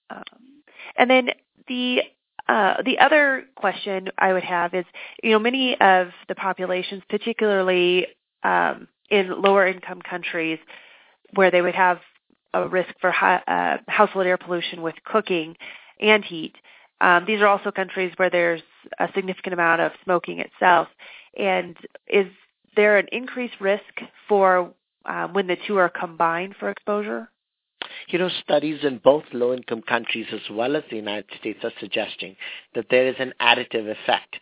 Um, 0.09 0.23
and 0.97 1.09
then 1.09 1.29
the 1.67 2.01
uh, 2.49 2.81
the 2.83 2.99
other 2.99 3.45
question 3.55 4.09
I 4.17 4.33
would 4.33 4.43
have 4.43 4.73
is, 4.73 4.85
you 5.21 5.31
know, 5.31 5.39
many 5.39 5.79
of 5.79 6.09
the 6.27 6.35
populations, 6.35 7.03
particularly 7.09 8.07
um, 8.43 8.87
in 9.09 9.41
lower 9.41 9.67
income 9.67 10.01
countries, 10.01 10.59
where 11.33 11.51
they 11.51 11.61
would 11.61 11.75
have 11.75 11.99
a 12.53 12.67
risk 12.67 12.89
for 13.01 13.09
uh, 13.09 13.77
household 13.87 14.25
air 14.25 14.37
pollution 14.37 14.81
with 14.81 14.95
cooking 15.05 15.55
and 15.99 16.23
heat, 16.23 16.55
um, 17.01 17.25
these 17.25 17.41
are 17.41 17.47
also 17.47 17.71
countries 17.71 18.11
where 18.17 18.29
there's 18.29 18.61
a 18.99 19.07
significant 19.15 19.53
amount 19.53 19.81
of 19.81 19.91
smoking 20.03 20.39
itself. 20.39 20.87
And 21.37 21.75
is 22.07 22.27
there 22.75 22.97
an 22.97 23.07
increased 23.11 23.59
risk 23.59 23.83
for 24.27 24.71
um, 25.05 25.33
when 25.33 25.47
the 25.47 25.57
two 25.67 25.77
are 25.77 25.89
combined 25.89 26.55
for 26.59 26.69
exposure? 26.69 27.29
You 28.07 28.19
know, 28.19 28.29
studies 28.43 28.79
in 28.83 28.99
both 29.03 29.23
low-income 29.33 29.83
countries 29.83 30.27
as 30.31 30.41
well 30.51 30.75
as 30.75 30.83
the 30.89 30.95
United 30.95 31.29
States 31.39 31.59
are 31.63 31.71
suggesting 31.79 32.35
that 32.75 32.85
there 32.89 33.07
is 33.07 33.15
an 33.19 33.33
additive 33.41 33.89
effect. 33.89 34.37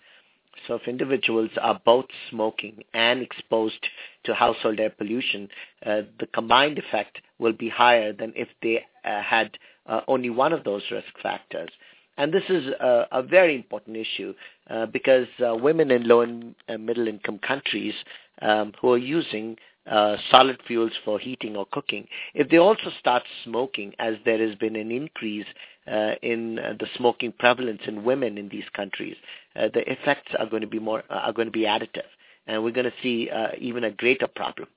So 0.68 0.76
if 0.76 0.88
individuals 0.88 1.52
are 1.62 1.80
both 1.86 2.06
smoking 2.30 2.84
and 2.94 3.22
exposed 3.22 3.86
to 4.24 4.34
household 4.34 4.80
air 4.80 4.90
pollution, 4.90 5.50
uh, 5.86 6.02
the 6.20 6.28
combined 6.34 6.80
effect 6.80 7.20
will 7.40 7.54
be 7.54 7.70
higher 7.70 8.14
than 8.14 8.34
if 8.36 8.48
they 8.64 8.84
uh, 9.04 9.22
had 9.22 9.58
uh, 9.86 10.02
only 10.08 10.30
one 10.30 10.54
of 10.54 10.64
those 10.64 10.84
risk 10.92 11.14
factors. 11.22 11.70
And 12.18 12.34
this 12.34 12.44
is 12.50 12.68
a, 12.68 13.08
a 13.12 13.24
very 13.24 13.56
important 13.56 13.98
issue 13.98 14.34
uh, 14.70 14.86
because 14.86 15.28
uh, 15.46 15.56
women 15.56 15.92
in 15.92 16.08
low 16.08 16.22
and 16.22 16.56
uh, 16.70 16.78
middle 16.78 17.08
income 17.08 17.40
countries 17.40 17.94
um, 18.42 18.74
who 18.82 18.94
are 18.94 18.98
using 18.98 19.58
uh, 19.90 20.16
solid 20.32 20.60
fuels 20.66 20.94
for 21.04 21.20
heating 21.20 21.56
or 21.56 21.66
cooking, 21.72 22.08
if 22.34 22.50
they 22.50 22.58
also 22.58 22.90
start 23.00 23.24
smoking, 23.44 23.94
as 24.00 24.16
there 24.26 24.46
has 24.46 24.56
been 24.56 24.76
an 24.76 24.92
increase 24.92 25.46
uh, 25.88 26.14
in 26.24 26.58
uh, 26.58 26.74
the 26.80 26.88
smoking 26.98 27.32
prevalence 27.38 27.82
in 27.86 28.04
women 28.04 28.38
in 28.38 28.50
these 28.50 28.64
countries, 28.76 29.16
the 29.56 29.90
effects 29.92 30.34
are 30.40 30.48
going 30.48 30.62
to 30.62 30.68
be 30.68 30.80
more 30.80 31.04
are 31.10 31.32
going 31.32 31.46
to 31.48 31.52
be 31.52 31.62
additive, 31.62 32.10
and 32.48 32.62
we're 32.64 32.72
going 32.72 32.86
to 32.86 32.94
see 33.02 33.30
even 33.60 33.84
a 33.86 33.92
greater 33.92 34.28
problem. 34.28 34.68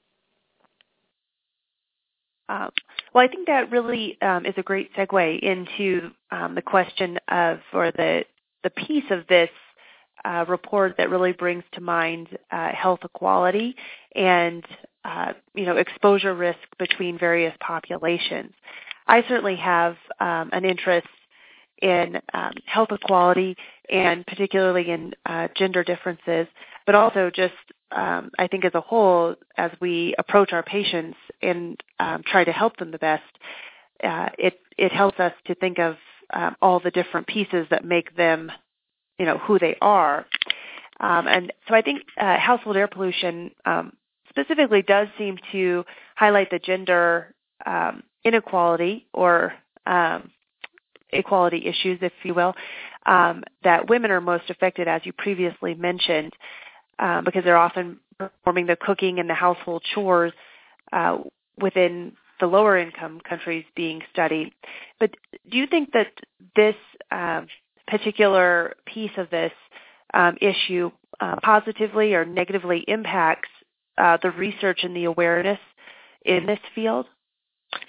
Um, 2.49 2.71
well, 3.15 3.25
I 3.25 3.29
think 3.29 3.47
that 3.47 3.71
really 3.71 4.21
um, 4.23 4.47
is 4.47 4.55
a 4.57 4.63
great 4.63 4.95
segue 4.95 5.41
into 5.41 6.11
um, 6.31 6.55
the 6.55 6.63
question 6.63 7.19
of, 7.29 7.61
or 7.73 7.91
the 7.93 8.25
the 8.65 8.71
piece 8.71 9.05
of 9.11 9.27
this 9.29 9.51
uh, 10.25 10.45
report 10.49 10.97
that 10.99 11.11
really 11.11 11.33
brings 11.33 11.63
to 11.73 11.81
mind 11.81 12.29
uh, 12.51 12.71
health 12.73 13.01
equality 13.05 13.77
and 14.15 14.65
uh, 15.05 15.33
you 15.55 15.65
know 15.65 15.77
exposure 15.77 16.35
risk 16.35 16.59
between 16.79 17.19
various 17.19 17.55
populations. 17.61 18.53
I 19.07 19.23
certainly 19.29 19.57
have 19.57 19.97
um, 20.21 20.51
an 20.53 20.65
interest 20.65 21.09
in 21.81 22.21
um, 22.35 22.53
health 22.67 22.89
equality 22.91 23.57
and 23.89 24.27
particularly 24.27 24.91
in 24.91 25.15
uh, 25.27 25.49
gender 25.57 25.85
differences, 25.85 26.47
but 26.85 26.95
also 26.95 27.31
just 27.35 27.55
um, 27.93 28.31
I 28.39 28.49
think 28.49 28.65
as 28.65 28.75
a 28.75 28.81
whole, 28.81 29.35
as 29.57 29.71
we 29.81 30.15
approach 30.19 30.53
our 30.53 30.63
patients 30.63 31.17
and 31.43 31.81
um, 31.99 32.23
try 32.27 32.45
to 32.45 32.53
help 32.53 32.77
them 32.77 32.91
the 32.91 32.99
best, 32.99 33.23
uh, 34.03 34.29
it 34.39 34.61
it 34.77 34.93
helps 34.93 35.19
us 35.19 35.33
to 35.47 35.55
think 35.57 35.79
of 35.79 35.97
um, 36.33 36.57
all 36.63 36.81
the 36.81 36.91
different 36.91 37.27
pieces 37.27 37.67
that 37.71 37.85
make 37.85 38.17
them, 38.17 38.53
you 39.19 39.27
know, 39.27 39.39
who 39.39 39.59
they 39.59 39.77
are. 39.81 40.27
Um, 41.01 41.27
and 41.27 41.53
so 41.69 41.75
I 41.75 41.83
think 41.83 42.03
uh, 42.21 42.39
household 42.39 42.77
air 42.77 42.89
pollution 42.89 43.51
um, 43.65 43.93
specifically 44.29 44.83
does 44.83 45.09
seem 45.17 45.37
to 45.53 45.85
highlight 46.17 46.51
the 46.51 46.59
gender 46.59 47.35
um, 47.67 48.03
inequality 48.25 49.07
or 49.13 49.55
equality 51.13 51.67
issues, 51.67 51.99
if 52.03 52.13
you 52.23 52.35
will, 52.35 52.55
that 53.07 53.89
women 53.89 54.11
are 54.11 54.21
most 54.21 54.51
affected, 54.51 54.87
as 54.87 55.01
you 55.05 55.13
previously 55.13 55.75
mentioned 55.75 56.35
um, 56.99 57.25
because 57.25 57.45
they're 57.45 57.57
often 57.57 57.99
performing 58.19 58.67
the 58.67 58.77
cooking 58.77 59.19
and 59.19 59.29
the 59.31 59.35
household 59.35 59.83
chores 59.95 60.33
uh, 60.93 61.19
within 61.61 62.13
the 62.41 62.47
lower 62.47 62.79
income 62.79 63.21
countries 63.29 63.65
being 63.75 64.01
studied. 64.13 64.53
But 65.01 65.11
do 65.51 65.59
you 65.59 65.67
think 65.67 65.93
that 65.93 66.13
this 66.55 66.77
um, 67.11 67.49
particular 67.87 68.75
piece 68.87 69.11
of 69.17 69.31
this 69.31 69.53
um, 70.15 70.37
issue 70.41 70.91
uh, 71.21 71.37
positively 71.43 72.15
or 72.15 72.25
negatively 72.25 72.85
impacts 72.87 73.49
uh, 73.97 74.19
the 74.23 74.31
research 74.31 74.81
and 74.83 74.95
the 74.95 75.05
awareness 75.05 75.59
in 76.25 76.47
this 76.47 76.61
field? 76.75 77.07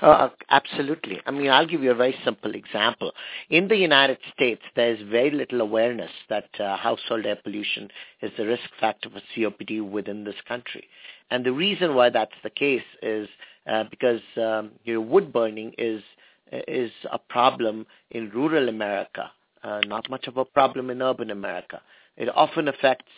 Uh, 0.01 0.29
absolutely. 0.49 1.21
I 1.25 1.31
mean, 1.31 1.49
I'll 1.49 1.67
give 1.67 1.81
you 1.81 1.91
a 1.91 1.95
very 1.95 2.15
simple 2.25 2.53
example. 2.53 3.11
In 3.49 3.69
the 3.69 3.77
United 3.77 4.17
States, 4.33 4.61
there 4.75 4.93
is 4.93 4.99
very 5.09 5.31
little 5.31 5.61
awareness 5.61 6.11
that 6.29 6.49
uh, 6.59 6.75
household 6.75 7.25
air 7.25 7.37
pollution 7.41 7.89
is 8.21 8.31
the 8.37 8.45
risk 8.45 8.69
factor 8.79 9.09
for 9.09 9.21
COPD 9.35 9.89
within 9.89 10.25
this 10.25 10.35
country. 10.47 10.85
And 11.31 11.45
the 11.45 11.53
reason 11.53 11.95
why 11.95 12.09
that's 12.09 12.31
the 12.43 12.49
case 12.49 12.83
is 13.01 13.27
uh, 13.69 13.83
because 13.89 14.21
um, 14.37 14.71
you 14.83 14.93
know 14.95 15.01
wood 15.01 15.31
burning 15.31 15.73
is 15.77 16.01
is 16.51 16.91
a 17.11 17.19
problem 17.19 17.85
in 18.11 18.29
rural 18.31 18.69
America, 18.69 19.31
uh, 19.63 19.81
not 19.85 20.09
much 20.09 20.27
of 20.27 20.37
a 20.37 20.45
problem 20.45 20.89
in 20.89 21.01
urban 21.01 21.29
America. 21.29 21.81
It 22.17 22.29
often 22.35 22.67
affects 22.67 23.11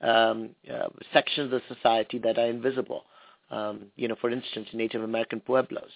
um, 0.00 0.50
uh, 0.72 0.88
sections 1.12 1.52
of 1.52 1.62
society 1.68 2.18
that 2.18 2.38
are 2.38 2.46
invisible. 2.46 3.04
Um, 3.50 3.86
you 3.96 4.08
know, 4.08 4.16
for 4.20 4.30
instance, 4.30 4.68
Native 4.72 5.02
American 5.02 5.40
pueblos. 5.40 5.90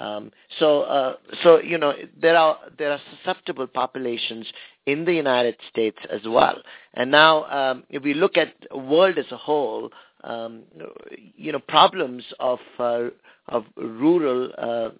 Um, 0.00 0.32
so, 0.58 0.82
uh, 0.82 1.14
so 1.42 1.60
you 1.60 1.78
know, 1.78 1.92
there 2.20 2.36
are 2.36 2.58
there 2.78 2.90
are 2.90 3.00
susceptible 3.16 3.66
populations 3.66 4.46
in 4.86 5.04
the 5.04 5.14
United 5.14 5.56
States 5.70 5.98
as 6.10 6.22
well. 6.26 6.56
And 6.94 7.10
now, 7.10 7.44
um, 7.44 7.84
if 7.90 8.02
we 8.02 8.14
look 8.14 8.36
at 8.36 8.54
world 8.74 9.18
as 9.18 9.30
a 9.30 9.36
whole, 9.36 9.90
um, 10.24 10.62
you 11.36 11.52
know, 11.52 11.58
problems 11.58 12.24
of 12.40 12.58
uh, 12.78 13.08
of 13.48 13.64
rural 13.76 14.50
uh, 14.56 14.90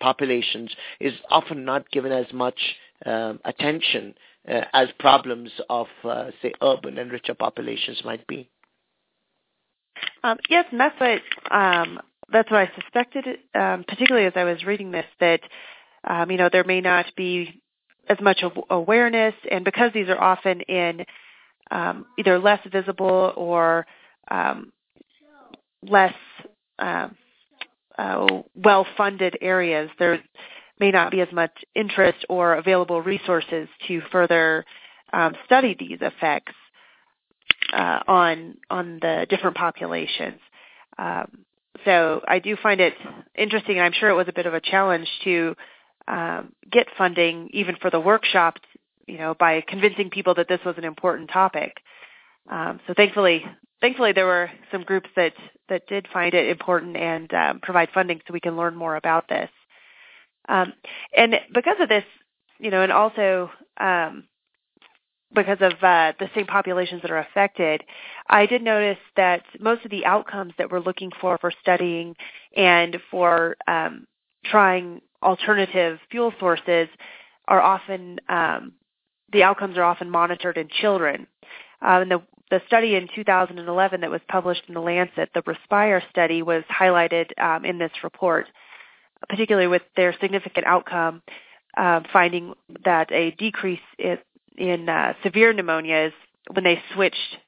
populations 0.00 0.74
is 1.00 1.12
often 1.30 1.64
not 1.64 1.88
given 1.90 2.10
as 2.10 2.26
much 2.32 2.58
um, 3.06 3.38
attention 3.44 4.14
uh, 4.48 4.62
as 4.72 4.88
problems 4.98 5.50
of, 5.70 5.86
uh, 6.04 6.30
say, 6.42 6.52
urban 6.60 6.98
and 6.98 7.12
richer 7.12 7.34
populations 7.34 8.02
might 8.04 8.26
be. 8.26 8.48
Um, 10.24 10.38
yes, 10.50 10.64
and 10.72 10.80
that's 10.80 10.98
what 10.98 11.20
um, 11.52 12.00
that's 12.32 12.50
what 12.50 12.60
I 12.60 12.70
suspected, 12.80 13.24
um, 13.54 13.84
particularly 13.86 14.26
as 14.26 14.32
I 14.34 14.44
was 14.44 14.64
reading 14.64 14.90
this, 14.90 15.06
that 15.20 15.40
um, 16.04 16.30
you 16.30 16.36
know 16.36 16.48
there 16.50 16.64
may 16.64 16.80
not 16.80 17.06
be 17.16 17.62
as 18.08 18.18
much 18.20 18.42
awareness, 18.70 19.34
and 19.50 19.64
because 19.64 19.92
these 19.92 20.08
are 20.08 20.20
often 20.20 20.62
in 20.62 21.04
either 22.18 22.38
less 22.38 22.60
visible 22.70 23.32
or 23.36 23.86
um, 24.30 24.72
less 25.82 26.14
um, 26.78 27.16
uh, 27.98 28.26
well-funded 28.54 29.38
areas, 29.40 29.90
there 29.98 30.22
may 30.78 30.90
not 30.90 31.10
be 31.10 31.20
as 31.20 31.28
much 31.32 31.52
interest 31.74 32.24
or 32.28 32.54
available 32.54 33.02
resources 33.02 33.68
to 33.86 34.00
further 34.10 34.64
um, 35.12 35.34
study 35.44 35.76
these 35.78 35.98
effects 36.00 36.52
uh, 37.72 38.00
on 38.08 38.56
on 38.70 38.98
the 39.00 39.26
different 39.28 39.56
populations. 39.56 40.40
Um, 40.98 41.44
so 41.84 42.22
I 42.26 42.38
do 42.38 42.56
find 42.56 42.80
it 42.80 42.94
interesting. 43.36 43.80
I'm 43.80 43.92
sure 43.92 44.10
it 44.10 44.14
was 44.14 44.28
a 44.28 44.32
bit 44.32 44.46
of 44.46 44.54
a 44.54 44.60
challenge 44.60 45.08
to 45.24 45.54
um, 46.08 46.52
get 46.70 46.86
funding, 46.98 47.48
even 47.52 47.76
for 47.80 47.90
the 47.90 48.00
workshop, 48.00 48.56
you 49.06 49.18
know, 49.18 49.34
by 49.38 49.62
convincing 49.66 50.10
people 50.10 50.34
that 50.34 50.48
this 50.48 50.60
was 50.64 50.74
an 50.78 50.84
important 50.84 51.30
topic. 51.30 51.78
Um, 52.50 52.80
so 52.86 52.94
thankfully, 52.94 53.44
thankfully 53.82 54.12
there 54.12 54.24
were 54.24 54.50
some 54.70 54.82
groups 54.84 55.10
that 55.16 55.34
that 55.68 55.86
did 55.86 56.08
find 56.12 56.32
it 56.32 56.48
important 56.48 56.96
and 56.96 57.32
um, 57.34 57.60
provide 57.60 57.90
funding 57.92 58.20
so 58.26 58.32
we 58.32 58.40
can 58.40 58.56
learn 58.56 58.74
more 58.74 58.96
about 58.96 59.28
this. 59.28 59.50
Um, 60.48 60.72
and 61.16 61.34
because 61.52 61.76
of 61.80 61.88
this, 61.88 62.04
you 62.58 62.70
know, 62.70 62.82
and 62.82 62.92
also 62.92 63.50
um, 63.78 64.24
because 65.34 65.58
of 65.60 65.72
uh, 65.82 66.12
the 66.18 66.28
same 66.34 66.46
populations 66.46 67.02
that 67.02 67.10
are 67.10 67.18
affected, 67.18 67.82
I 68.28 68.46
did 68.46 68.62
notice 68.62 68.98
that 69.16 69.44
most 69.60 69.84
of 69.84 69.90
the 69.90 70.04
outcomes 70.04 70.52
that 70.58 70.70
we're 70.70 70.80
looking 70.80 71.10
for 71.20 71.38
for 71.38 71.52
studying 71.60 72.14
and 72.56 72.96
for 73.10 73.56
um, 73.66 74.06
trying 74.44 75.00
alternative 75.22 75.98
fuel 76.10 76.32
sources 76.38 76.88
are 77.48 77.60
often 77.60 78.18
um, 78.28 78.72
the 79.32 79.42
outcomes 79.42 79.78
are 79.78 79.84
often 79.84 80.10
monitored 80.10 80.58
in 80.58 80.68
children. 80.68 81.26
Uh, 81.80 82.00
and 82.02 82.10
the, 82.10 82.22
the 82.52 82.60
study 82.66 82.96
in 82.96 83.08
2011 83.14 84.02
that 84.02 84.10
was 84.10 84.20
published 84.28 84.64
in 84.68 84.74
the 84.74 84.80
Lancet, 84.80 85.30
the 85.34 85.40
Respire 85.46 86.02
study, 86.10 86.42
was 86.42 86.62
highlighted 86.70 87.26
um, 87.40 87.64
in 87.64 87.78
this 87.78 87.90
report, 88.04 88.46
particularly 89.26 89.68
with 89.68 89.80
their 89.96 90.14
significant 90.20 90.66
outcome, 90.66 91.22
uh, 91.78 92.00
finding 92.12 92.52
that 92.84 93.10
a 93.10 93.30
decrease 93.30 93.80
in, 93.98 94.18
in 94.58 94.86
uh, 94.86 95.14
severe 95.22 95.54
pneumonias 95.54 96.12
when 96.52 96.62
they 96.62 96.78
switched 96.94 97.38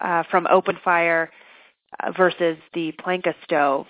uh, 0.00 0.24
from 0.28 0.48
open 0.50 0.76
fire 0.84 1.30
uh, 2.02 2.10
versus 2.10 2.58
the 2.74 2.92
plancha 2.98 3.34
stove. 3.44 3.86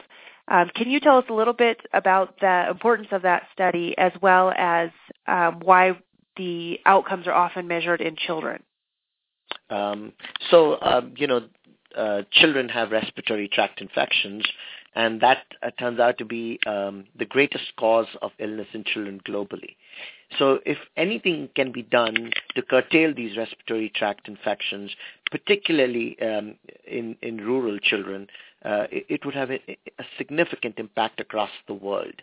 Um, 0.49 0.71
can 0.75 0.91
you 0.91 1.01
tell 1.01 1.17
us 1.17 1.25
a 1.31 1.35
little 1.35 1.55
bit 1.55 1.81
about 1.95 2.39
the 2.41 2.67
importance 2.71 3.09
of 3.13 3.23
that 3.23 3.45
study 3.55 3.95
as 3.97 4.13
well 4.21 4.53
as 4.55 4.91
um, 5.27 5.61
why 5.65 5.99
the 6.37 6.79
outcomes 6.85 7.27
are 7.27 7.33
often 7.33 7.67
measured 7.67 8.03
in 8.03 8.17
children? 8.17 8.63
Um, 9.71 10.13
so, 10.51 10.79
um, 10.81 11.15
you 11.17 11.27
know, 11.27 11.43
uh, 11.97 12.23
children 12.31 12.69
have 12.69 12.91
respiratory 12.91 13.49
tract 13.49 13.81
infections, 13.81 14.45
and 14.95 15.21
that 15.21 15.45
uh, 15.63 15.71
turns 15.79 15.99
out 15.99 16.19
to 16.19 16.25
be 16.25 16.59
um, 16.67 17.05
the 17.19 17.25
greatest 17.25 17.65
cause 17.79 18.07
of 18.23 18.33
illness 18.39 18.69
in 18.73 18.85
children 18.85 19.21
globally. 19.27 19.77
So 20.39 20.61
if 20.67 20.79
anything 20.97 21.49
can 21.55 21.73
be 21.73 21.83
done 21.83 22.31
to 22.55 22.63
curtail 22.63 23.15
these 23.15 23.37
respiratory 23.37 23.91
tract 23.95 24.29
infections, 24.29 24.91
particularly 25.31 26.21
um, 26.21 26.57
in, 26.87 27.17
in 27.23 27.39
rural 27.39 27.79
children, 27.79 28.29
uh, 28.65 28.87
it, 28.91 29.07
it, 29.09 29.25
would 29.25 29.35
have 29.35 29.51
a, 29.51 29.61
a, 29.99 30.05
significant 30.19 30.79
impact 30.79 31.21
across 31.21 31.51
the 31.67 31.75
world. 31.75 32.15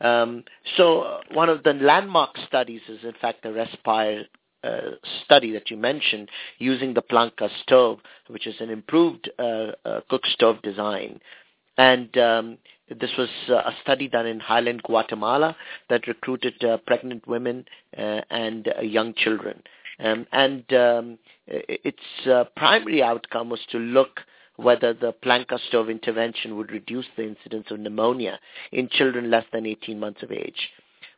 Um, 0.00 0.44
so 0.76 1.02
uh, 1.02 1.20
one 1.32 1.48
of 1.48 1.62
the 1.62 1.74
landmark 1.74 2.36
studies 2.46 2.82
is 2.88 3.04
in 3.04 3.14
fact 3.20 3.42
the 3.42 3.52
Respire 3.52 4.24
uh, 4.62 4.92
study 5.24 5.52
that 5.52 5.70
you 5.70 5.76
mentioned 5.76 6.28
using 6.58 6.94
the 6.94 7.02
plancha 7.02 7.48
stove, 7.62 7.98
which 8.28 8.46
is 8.46 8.54
an 8.60 8.70
improved 8.70 9.30
uh, 9.38 9.72
uh, 9.84 10.00
cook 10.08 10.26
stove 10.26 10.60
design. 10.62 11.20
And 11.78 12.16
um, 12.18 12.58
this 12.88 13.10
was 13.16 13.28
uh, 13.48 13.54
a 13.54 13.72
study 13.82 14.08
done 14.08 14.26
in 14.26 14.40
Highland, 14.40 14.82
Guatemala 14.82 15.56
that 15.88 16.06
recruited 16.06 16.62
uh, 16.64 16.78
pregnant 16.86 17.26
women 17.26 17.64
uh, 17.96 18.20
and 18.30 18.68
young 18.82 19.14
children. 19.14 19.62
Um, 19.98 20.26
and 20.32 20.72
um, 20.72 21.18
its 21.46 22.02
primary 22.56 23.02
outcome 23.02 23.50
was 23.50 23.60
to 23.70 23.78
look 23.78 24.20
whether 24.56 24.92
the 24.92 25.14
plancha 25.24 25.58
stove 25.68 25.88
intervention 25.88 26.56
would 26.56 26.70
reduce 26.70 27.06
the 27.16 27.26
incidence 27.26 27.66
of 27.70 27.80
pneumonia 27.80 28.38
in 28.72 28.88
children 28.90 29.30
less 29.30 29.44
than 29.52 29.66
18 29.66 29.98
months 29.98 30.22
of 30.22 30.32
age. 30.32 30.68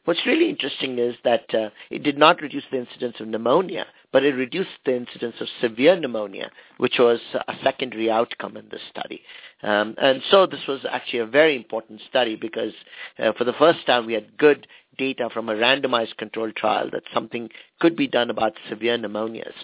What's 0.05 0.27
really 0.27 0.49
interesting 0.49 0.99
is 0.99 1.15
that 1.23 1.55
uh, 1.55 1.71
it 1.91 2.03
did 2.03 2.19
not 2.19 2.43
reduce 2.43 2.65
the 2.73 2.79
incidence 2.79 3.17
of 3.21 3.29
pneumonia, 3.29 3.87
but 4.13 4.25
it 4.25 4.35
reduced 4.35 4.71
the 4.85 4.97
incidence 4.97 5.37
of 5.41 5.47
severe 5.61 5.95
pneumonia, 5.99 6.51
which 6.79 6.97
was 6.99 7.21
a 7.35 7.55
secondary 7.63 8.11
outcome 8.11 8.57
in 8.57 8.69
this 8.71 8.81
study. 8.91 9.23
Um, 9.63 9.95
and 10.03 10.21
so 10.29 10.47
this 10.47 10.67
was 10.67 10.81
actually 10.91 11.21
a 11.21 11.27
very 11.27 11.55
important 11.55 12.01
study 12.09 12.35
because 12.35 12.73
uh, 13.19 13.33
for 13.39 13.45
the 13.45 13.53
first 13.53 13.87
time 13.87 14.07
we 14.07 14.15
had 14.15 14.37
good 14.39 14.67
data 14.99 15.31
from 15.33 15.49
a 15.49 15.55
randomized 15.55 16.17
controlled 16.17 16.57
trial 16.57 16.91
that 16.93 17.05
something 17.15 17.49
could 17.81 17.95
be 17.95 18.09
done 18.09 18.29
about 18.29 18.55
severe 18.69 18.99
pneumonias. 18.99 19.55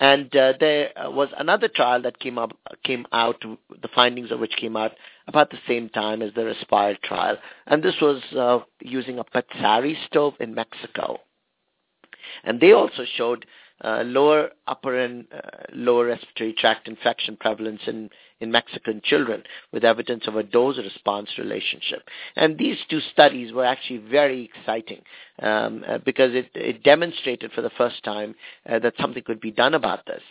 And 0.00 0.34
uh, 0.34 0.54
there 0.58 0.90
was 0.96 1.28
another 1.38 1.68
trial 1.68 2.02
that 2.02 2.18
came 2.18 2.38
up 2.38 2.56
came 2.82 3.06
out, 3.12 3.40
the 3.40 3.88
findings 3.94 4.30
of 4.30 4.40
which 4.40 4.56
came 4.56 4.76
out 4.76 4.92
about 5.26 5.50
the 5.50 5.58
same 5.66 5.88
time 5.88 6.22
as 6.22 6.32
the 6.34 6.44
Respire 6.44 6.96
trial, 7.02 7.36
and 7.66 7.82
this 7.82 7.96
was 8.00 8.22
uh, 8.36 8.58
using 8.80 9.18
a 9.18 9.24
Patsari 9.24 9.94
stove 10.06 10.34
in 10.40 10.54
Mexico. 10.54 11.20
And 12.44 12.60
they 12.60 12.72
also 12.72 13.04
showed 13.16 13.46
uh, 13.84 14.02
lower 14.04 14.50
upper 14.66 14.98
and 14.98 15.26
uh, 15.32 15.38
lower 15.74 16.06
respiratory 16.06 16.54
tract 16.54 16.88
infection 16.88 17.36
prevalence 17.36 17.82
in, 17.86 18.08
in 18.40 18.50
Mexican 18.50 19.02
children 19.04 19.42
with 19.72 19.84
evidence 19.84 20.26
of 20.26 20.36
a 20.36 20.42
dose-response 20.42 21.28
relationship. 21.36 22.02
And 22.36 22.56
these 22.56 22.78
two 22.88 23.00
studies 23.12 23.52
were 23.52 23.66
actually 23.66 23.98
very 23.98 24.44
exciting 24.54 25.02
um, 25.42 25.84
uh, 25.86 25.98
because 25.98 26.34
it, 26.34 26.50
it, 26.54 26.82
demonstrated 26.82 27.52
for 27.52 27.60
the 27.60 27.70
first 27.76 28.02
time 28.02 28.34
uh, 28.68 28.78
that 28.78 28.94
something 28.98 29.22
could 29.22 29.40
be 29.40 29.50
done 29.50 29.74
about 29.74 30.06
this. 30.06 30.22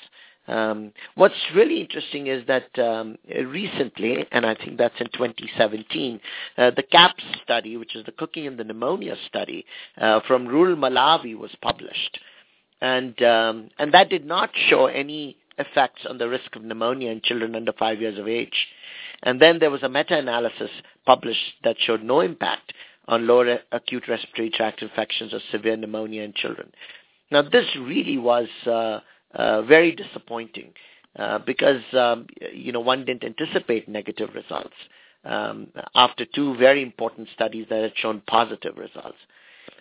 Um, 0.47 0.91
what's 1.15 1.33
really 1.55 1.81
interesting 1.81 2.27
is 2.27 2.45
that 2.47 2.77
um, 2.77 3.17
recently, 3.27 4.25
and 4.31 4.45
I 4.45 4.55
think 4.55 4.77
that's 4.77 4.99
in 4.99 5.07
2017, 5.07 6.19
uh, 6.57 6.71
the 6.71 6.83
CAPS 6.83 7.23
study, 7.43 7.77
which 7.77 7.95
is 7.95 8.05
the 8.05 8.11
cooking 8.11 8.45
and 8.45 8.57
the 8.57 8.63
pneumonia 8.63 9.15
study 9.27 9.65
uh, 9.97 10.19
from 10.27 10.47
rural 10.47 10.75
Malawi, 10.75 11.35
was 11.37 11.51
published 11.61 12.19
and 12.81 13.21
um, 13.23 13.69
and 13.79 13.93
that 13.93 14.09
did 14.09 14.25
not 14.25 14.49
show 14.69 14.87
any 14.87 15.37
effects 15.57 16.01
on 16.07 16.17
the 16.17 16.27
risk 16.27 16.55
of 16.55 16.63
pneumonia 16.63 17.09
in 17.09 17.21
children 17.23 17.55
under 17.55 17.73
five 17.73 17.99
years 18.01 18.19
of 18.19 18.27
age. 18.27 18.67
And 19.23 19.41
then 19.41 19.59
there 19.59 19.71
was 19.71 19.83
a 19.83 19.89
meta-analysis 19.89 20.69
published 21.05 21.53
that 21.63 21.77
showed 21.79 22.03
no 22.03 22.19
impact 22.19 22.73
on 23.07 23.25
lower 23.25 23.59
acute 23.71 24.03
respiratory 24.07 24.49
tract 24.49 24.81
infections 24.81 25.33
or 25.33 25.39
severe 25.51 25.77
pneumonia 25.77 26.23
in 26.23 26.33
children. 26.33 26.71
Now, 27.31 27.41
this 27.41 27.65
really 27.79 28.17
was 28.17 28.47
uh, 28.67 28.99
uh, 29.35 29.61
very 29.63 29.91
disappointing 29.91 30.71
uh, 31.17 31.39
because 31.39 31.81
um, 31.93 32.27
you 32.53 32.71
know 32.71 32.79
one 32.79 33.05
didn't 33.05 33.23
anticipate 33.23 33.87
negative 33.87 34.29
results 34.33 34.75
um, 35.23 35.67
after 35.95 36.25
two 36.25 36.55
very 36.57 36.81
important 36.81 37.27
studies 37.33 37.65
that 37.69 37.81
had 37.81 37.93
shown 37.95 38.21
positive 38.27 38.77
results. 38.77 39.17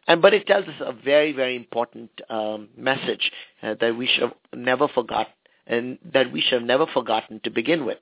And 0.07 0.21
but 0.21 0.35
it 0.35 0.47
tells 0.47 0.67
us 0.67 0.75
a 0.81 0.93
very 0.93 1.33
very 1.33 1.57
important 1.57 2.11
um, 2.29 2.69
message 2.77 3.31
uh, 3.63 3.75
that 3.81 3.97
we 3.97 4.07
should 4.07 4.33
never 4.55 4.89
forgot 4.89 5.29
and 5.67 5.99
that 6.13 6.31
we 6.31 6.41
should 6.41 6.61
have 6.61 6.63
never 6.63 6.87
forgotten 6.87 7.41
to 7.45 7.51
begin 7.51 7.87
with, 7.87 7.99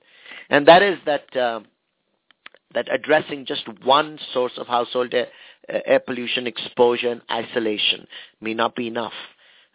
and 0.50 0.66
that 0.66 0.82
is 0.82 0.98
that 1.06 1.36
uh, 1.36 1.60
that 2.74 2.92
addressing 2.92 3.46
just 3.46 3.68
one 3.84 4.18
source 4.32 4.52
of 4.56 4.66
household 4.66 5.14
air, 5.14 5.28
air 5.68 6.00
pollution 6.00 6.46
exposure 6.46 7.10
and 7.10 7.22
isolation 7.30 8.06
may 8.40 8.54
not 8.54 8.74
be 8.74 8.86
enough. 8.88 9.12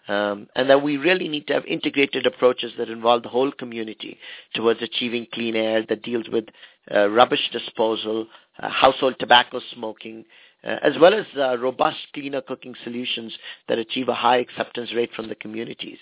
Um, 0.08 0.48
and 0.56 0.70
that 0.70 0.82
we 0.82 0.96
really 0.96 1.28
need 1.28 1.48
to 1.48 1.54
have 1.54 1.66
integrated 1.66 2.26
approaches 2.26 2.72
that 2.78 2.90
involve 2.90 3.24
the 3.24 3.30
whole 3.30 3.52
community 3.52 4.18
towards 4.54 4.82
achieving 4.82 5.28
clean 5.34 5.56
air 5.56 5.86
that 5.90 6.02
deals 6.02 6.30
with 6.32 6.46
uh, 6.94 7.10
rubbish 7.10 7.50
disposal, 7.52 8.28
uh, 8.60 8.70
household 8.70 9.16
tobacco 9.20 9.60
smoking, 9.74 10.24
uh, 10.64 10.78
as 10.82 10.94
well 11.00 11.14
as 11.14 11.26
uh, 11.38 11.58
robust, 11.58 11.98
cleaner 12.14 12.42
cooking 12.42 12.74
solutions 12.84 13.34
that 13.68 13.78
achieve 13.78 14.08
a 14.08 14.14
high 14.14 14.38
acceptance 14.38 14.94
rate 14.96 15.12
from 15.14 15.28
the 15.28 15.36
communities. 15.36 15.98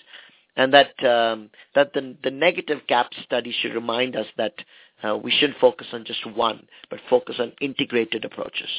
And 0.56 0.72
that 0.72 1.04
um, 1.04 1.50
that 1.74 1.92
the, 1.92 2.16
the 2.22 2.30
negative 2.30 2.80
CAPS 2.88 3.16
study 3.24 3.54
should 3.60 3.74
remind 3.74 4.16
us 4.16 4.26
that 4.38 4.54
uh, 5.02 5.16
we 5.16 5.30
shouldn't 5.30 5.58
focus 5.58 5.88
on 5.92 6.04
just 6.04 6.24
one, 6.34 6.66
but 6.88 7.00
focus 7.10 7.36
on 7.38 7.52
integrated 7.60 8.24
approaches. 8.24 8.70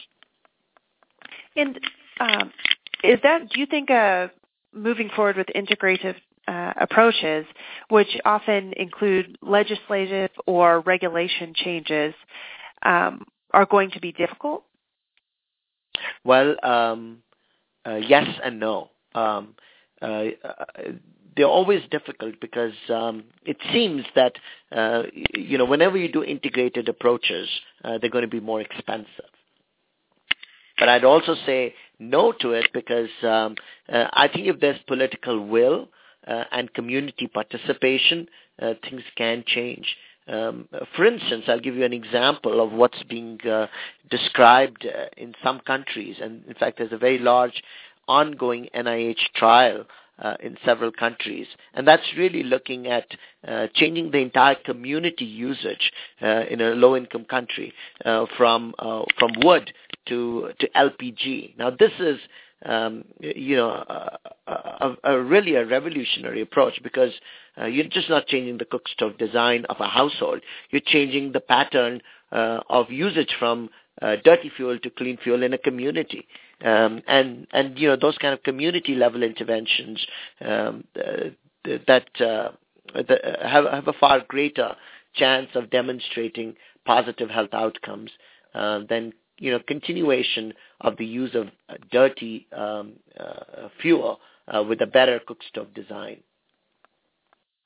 And 1.55 1.79
um, 2.19 2.51
is 3.03 3.19
that? 3.21 3.49
Do 3.49 3.59
you 3.59 3.67
think 3.67 3.91
uh, 3.91 4.29
moving 4.77 5.09
forward 5.15 5.37
with 5.37 5.47
integrative 5.55 6.15
uh, 6.47 6.73
approaches, 6.79 7.45
which 7.89 8.17
often 8.25 8.73
include 8.77 9.37
legislative 9.41 10.31
or 10.45 10.81
regulation 10.81 11.53
changes, 11.55 12.13
um, 12.83 13.25
are 13.51 13.65
going 13.65 13.91
to 13.91 13.99
be 13.99 14.11
difficult? 14.11 14.63
Well, 16.23 16.55
um, 16.63 17.19
uh, 17.85 17.95
yes 17.95 18.27
and 18.43 18.59
no. 18.59 18.89
Um, 19.15 19.55
uh, 20.01 20.25
they're 21.35 21.45
always 21.45 21.81
difficult 21.91 22.35
because 22.41 22.73
um, 22.89 23.23
it 23.45 23.57
seems 23.71 24.03
that 24.15 24.33
uh, 24.71 25.03
you 25.33 25.57
know 25.57 25.65
whenever 25.65 25.97
you 25.97 26.11
do 26.11 26.23
integrated 26.23 26.89
approaches, 26.89 27.47
uh, 27.83 27.97
they're 27.99 28.09
going 28.09 28.23
to 28.23 28.27
be 28.27 28.39
more 28.39 28.59
expensive. 28.59 29.31
But 30.79 30.89
I'd 30.89 31.03
also 31.03 31.35
say 31.45 31.73
no 31.99 32.31
to 32.39 32.51
it 32.51 32.69
because 32.73 33.10
um, 33.23 33.55
uh, 33.89 34.05
I 34.13 34.27
think 34.27 34.47
if 34.47 34.60
there's 34.60 34.79
political 34.88 35.45
will 35.45 35.89
uh, 36.27 36.43
and 36.51 36.73
community 36.73 37.27
participation, 37.27 38.27
uh, 38.62 38.73
things 38.83 39.03
can 39.15 39.43
change. 39.45 39.95
Um, 40.27 40.67
for 40.95 41.05
instance, 41.05 41.45
I'll 41.47 41.60
give 41.60 41.75
you 41.75 41.86
an 41.86 41.93
example 41.93 42.62
of 42.62 42.73
what's 42.73 43.01
being 43.03 43.39
uh, 43.47 43.67
described 44.10 44.86
uh, 44.86 45.05
in 45.15 45.33
some 45.41 45.62
countries, 45.62 46.17
and 46.21 46.43
in 46.45 46.53
fact, 46.55 46.77
there's 46.77 46.91
a 46.91 46.97
very 46.97 47.17
large 47.17 47.63
ongoing 48.07 48.67
NIH 48.75 49.19
trial 49.36 49.86
uh, 50.19 50.36
in 50.41 50.57
several 50.65 50.91
countries, 50.91 51.47
and 51.73 51.88
that's 51.88 52.03
really 52.17 52.43
looking 52.43 52.88
at 52.88 53.05
uh, 53.47 53.67
changing 53.73 54.12
the 54.12 54.17
entire 54.17 54.55
community 54.55 55.25
usage 55.25 55.91
uh, 56.21 56.43
in 56.49 56.60
a 56.60 56.71
low-income 56.71 57.25
country 57.25 57.73
uh, 58.03 58.25
from 58.36 58.73
from 59.17 59.31
wood 59.43 59.71
to 60.08 60.52
to 60.60 60.70
LPG. 60.70 61.58
Now, 61.58 61.70
this 61.70 61.91
is 62.00 62.20
um, 62.65 63.06
you 63.20 63.56
know 63.56 63.70
a, 63.70 64.17
a, 64.48 64.96
a 65.04 65.22
really 65.22 65.56
a 65.56 65.65
revolutionary 65.65 66.41
approach 66.41 66.82
because 66.84 67.12
uh, 67.60 67.65
you're 67.65 67.86
just 67.86 68.10
not 68.10 68.28
changing 68.28 68.58
the 68.58 68.65
cook 68.65 68.88
stove 68.88 69.17
design 69.17 69.65
of 69.65 69.78
a 69.80 69.88
household. 69.88 70.41
You're 70.72 70.82
changing 70.86 71.32
the 71.32 71.39
pattern 71.39 72.02
uh, 72.32 72.60
of 72.70 72.91
usage 72.91 73.36
from 73.39 73.70
uh, 74.02 74.15
dirty 74.24 74.52
fuel 74.56 74.80
to 74.80 74.89
clean 74.89 75.17
fuel 75.24 75.43
in 75.43 75.54
a 75.54 75.58
community. 75.58 76.28
Um, 76.63 77.04
and 77.08 77.48
and 77.52 77.78
you 77.78 77.88
know 77.88 77.96
those 77.96 78.17
kind 78.17 78.34
of 78.34 78.43
community 78.43 78.96
level 78.96 79.24
interventions 79.24 80.06
um, 80.41 80.84
uh, 80.96 81.30
that 81.88 82.10
uh, 82.20 82.50
that 82.93 83.39
have 83.43 83.65
have 83.65 83.88
a 83.88 83.93
far 83.93 84.22
greater 84.28 84.76
chance 85.13 85.50
of 85.56 85.70
demonstrating 85.70 86.56
positive 86.86 87.30
health 87.30 87.54
outcomes 87.54 88.12
uh, 88.56 88.80
than 88.89 89.13
you 89.39 89.52
know 89.52 89.60
continuation 89.67 90.54
of 90.82 90.97
the 90.97 91.06
use 91.06 91.36
of 91.36 91.47
dirty 91.91 92.47
um, 92.56 92.93
uh, 93.19 93.69
fuel 93.82 94.19
uh, 94.47 94.63
with 94.63 94.82
a 94.82 94.88
better 94.88 95.19
cookstove 95.28 95.73
design. 95.73 96.17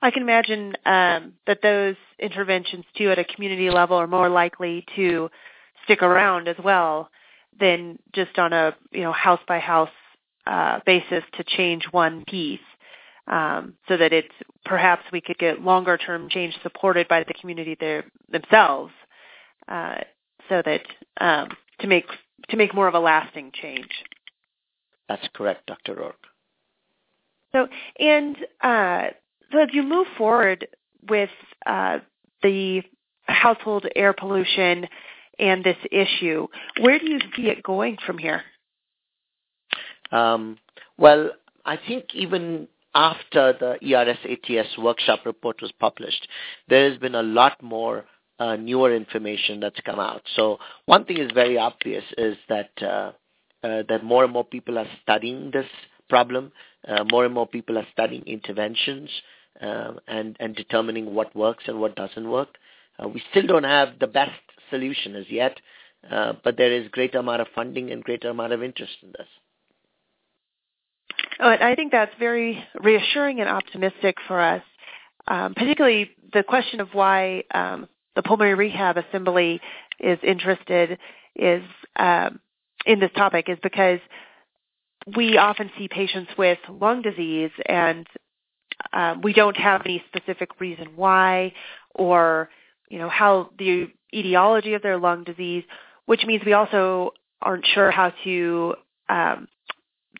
I 0.02 0.10
can 0.10 0.24
imagine 0.24 0.74
um, 0.86 1.34
that 1.46 1.62
those 1.62 1.96
interventions 2.20 2.86
too 2.98 3.12
at 3.12 3.20
a 3.20 3.24
community 3.24 3.70
level 3.70 3.98
are 3.98 4.08
more 4.08 4.30
likely 4.30 4.84
to 4.96 5.30
stick 5.86 6.02
around 6.02 6.48
as 6.48 6.56
well 6.64 7.10
than 7.60 8.00
just 8.14 8.38
on 8.40 8.54
a 8.54 8.76
you 8.92 9.02
know 9.02 9.12
house 9.12 9.42
by 9.48 9.60
house 9.60 9.90
basis 10.86 11.24
to 11.34 11.44
change 11.44 11.86
one 11.92 12.24
piece. 12.26 12.60
Um, 13.28 13.76
so 13.88 13.98
that 13.98 14.12
it's 14.12 14.34
perhaps 14.66 15.04
we 15.14 15.22
could 15.22 15.38
get 15.38 15.62
longer 15.62 15.96
term 15.96 16.28
change 16.28 16.56
supported 16.64 17.08
by 17.08 17.24
the 17.24 17.34
community 17.36 17.78
there, 17.80 18.04
themselves, 18.30 18.92
uh, 19.68 19.98
so 20.50 20.62
that 20.66 20.82
um, 21.20 21.50
to 21.82 21.88
make 21.88 22.06
to 22.50 22.58
make 22.58 22.74
more 22.74 22.88
of 22.88 22.94
a 22.94 23.00
lasting 23.00 23.52
change. 23.54 23.90
That's 25.08 25.28
correct, 25.34 25.68
Dr. 25.68 25.96
Rourke. 25.96 26.16
So 27.52 27.68
and 28.00 28.36
uh, 28.62 29.08
so 29.52 29.60
as 29.60 29.70
you 29.74 29.84
move 29.84 30.08
forward 30.18 30.68
with 31.10 31.30
uh, 31.66 32.00
the 32.42 32.84
household 33.26 33.86
air 33.96 34.14
pollution 34.14 34.88
and 35.40 35.64
this 35.64 35.78
issue. 35.92 36.48
Where 36.80 37.00
do 37.00 37.10
you 37.10 37.20
see 37.36 37.44
it 37.44 37.64
going 37.64 37.98
from 38.06 38.18
here? 38.18 38.44
Um, 40.12 40.58
well, 40.98 41.32
I 41.66 41.78
think 41.78 42.06
even 42.14 42.68
after 42.94 43.54
the 43.54 43.96
ERS 43.96 44.18
ATS 44.26 44.78
workshop 44.78 45.22
report 45.26 45.62
was 45.62 45.72
published, 45.80 46.28
there 46.68 46.90
has 46.90 47.00
been 47.00 47.16
a 47.16 47.24
lot 47.24 47.62
more 47.64 48.06
uh, 48.42 48.56
newer 48.56 48.96
information 48.96 49.60
that's 49.60 49.80
come 49.82 50.00
out. 50.00 50.24
So 50.36 50.58
one 50.86 51.06
thing 51.06 51.20
is 51.20 51.32
very 51.32 51.58
obvious 51.58 52.04
is 52.18 52.36
that 52.50 52.72
uh, 52.82 53.12
uh, 53.64 53.84
that 53.88 54.04
more 54.04 54.24
and 54.24 54.34
more 54.34 54.44
people 54.44 54.80
are 54.80 54.88
studying 55.04 55.52
this 55.52 55.68
problem. 56.10 56.52
Uh, 56.88 57.04
more 57.12 57.24
and 57.26 57.34
more 57.34 57.46
people 57.46 57.78
are 57.78 57.86
studying 57.94 58.24
interventions 58.26 59.10
um, 59.62 60.00
and 60.08 60.36
and 60.40 60.56
determining 60.56 61.14
what 61.14 61.36
works 61.36 61.66
and 61.68 61.80
what 61.80 61.96
doesn't 61.96 62.28
work. 62.30 62.58
Uh, 62.98 63.08
we 63.08 63.22
still 63.30 63.46
don't 63.46 63.64
have 63.80 64.00
the 64.00 64.08
best 64.08 64.42
solution 64.72 65.16
as 65.16 65.26
yet, 65.30 65.56
uh, 66.10 66.34
but 66.44 66.58
there 66.58 66.72
is 66.72 66.88
greater 66.90 67.20
amount 67.20 67.42
of 67.42 67.48
funding 67.54 67.92
and 67.92 68.04
greater 68.04 68.30
amount 68.30 68.54
of 68.54 68.64
interest 68.64 68.98
in 69.04 69.10
this. 69.10 69.28
Oh, 71.40 71.50
I 71.50 71.76
think 71.76 71.92
that's 71.92 72.14
very 72.20 72.64
reassuring 72.80 73.40
and 73.40 73.50
optimistic 73.50 74.16
for 74.28 74.40
us, 74.40 74.64
um, 75.28 75.54
particularly 75.54 76.12
the 76.34 76.44
question 76.44 76.80
of 76.80 76.90
why 76.94 77.44
um, 77.54 77.88
the 78.16 78.24
Pulmonary 78.24 78.56
Rehab 78.56 78.98
Assembly 78.98 79.62
is 80.00 80.20
interested 80.24 80.98
is 81.36 81.64
um, 81.96 82.40
in 82.86 83.00
this 83.00 83.12
topic 83.16 83.46
is 83.48 83.58
because 83.64 84.00
we 85.16 85.38
often 85.38 85.72
see 85.78 85.88
patients 85.88 86.32
with 86.38 86.60
lung 86.70 87.02
disease 87.02 87.52
and 87.66 88.06
um, 88.94 89.22
we 89.22 89.34
don't 89.34 89.58
have 89.58 89.82
any 89.86 90.04
specific 90.08 90.60
reason 90.60 90.90
why 90.96 91.54
or 91.96 92.50
you 92.90 93.00
know 93.00 93.10
how 93.10 93.50
the 93.58 93.88
etiology 94.14 94.74
of 94.74 94.82
their 94.82 94.98
lung 94.98 95.24
disease, 95.24 95.64
which 96.06 96.24
means 96.26 96.44
we 96.46 96.54
also 96.54 97.12
aren't 97.42 97.66
sure 97.66 97.92
how 97.92 98.12
to 98.24 98.76
um, 99.10 99.48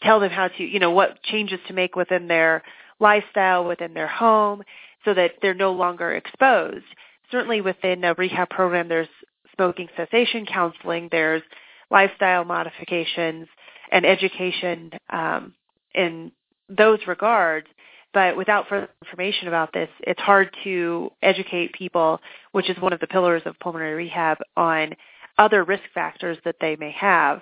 tell 0.02 0.20
them 0.20 0.32
how 0.32 0.48
to, 0.48 0.64
you 0.64 0.80
know, 0.80 0.92
what 0.92 1.22
changes 1.24 1.60
to 1.68 1.74
make 1.74 1.96
within 1.96 2.28
their 2.28 2.64
lifestyle, 3.00 3.66
within 3.66 3.94
their 3.94 4.08
home, 4.08 4.64
so 5.06 5.14
that 5.14 5.32
they're 5.42 5.54
no 5.54 5.72
longer 5.72 6.14
exposed. 6.14 6.86
Certainly 7.32 7.62
within 7.62 8.04
a 8.04 8.14
rehab 8.14 8.50
program, 8.50 8.88
there's 8.88 9.08
smoking 9.56 9.88
cessation 9.96 10.46
counseling, 10.46 11.08
there's 11.12 11.42
lifestyle 11.90 12.44
modifications 12.46 13.48
and 13.92 14.06
education 14.06 14.92
um, 15.10 15.54
in 15.94 16.32
those 16.70 17.00
regards. 17.08 17.68
But 18.14 18.36
without 18.36 18.68
further 18.68 18.90
information 19.02 19.48
about 19.48 19.72
this, 19.74 19.90
it's 20.02 20.20
hard 20.20 20.54
to 20.66 21.12
educate 21.22 21.74
people, 21.74 22.20
which 22.52 22.70
is 22.70 22.78
one 22.82 22.92
of 22.92 23.00
the 23.00 23.08
pillars 23.08 23.42
of 23.46 23.58
pulmonary 23.60 23.94
rehab, 23.94 24.38
on 24.58 24.94
other 25.38 25.64
risk 25.64 25.84
factors 25.94 26.38
that 26.44 26.58
they 26.60 26.76
may 26.76 26.92
have. 26.92 27.42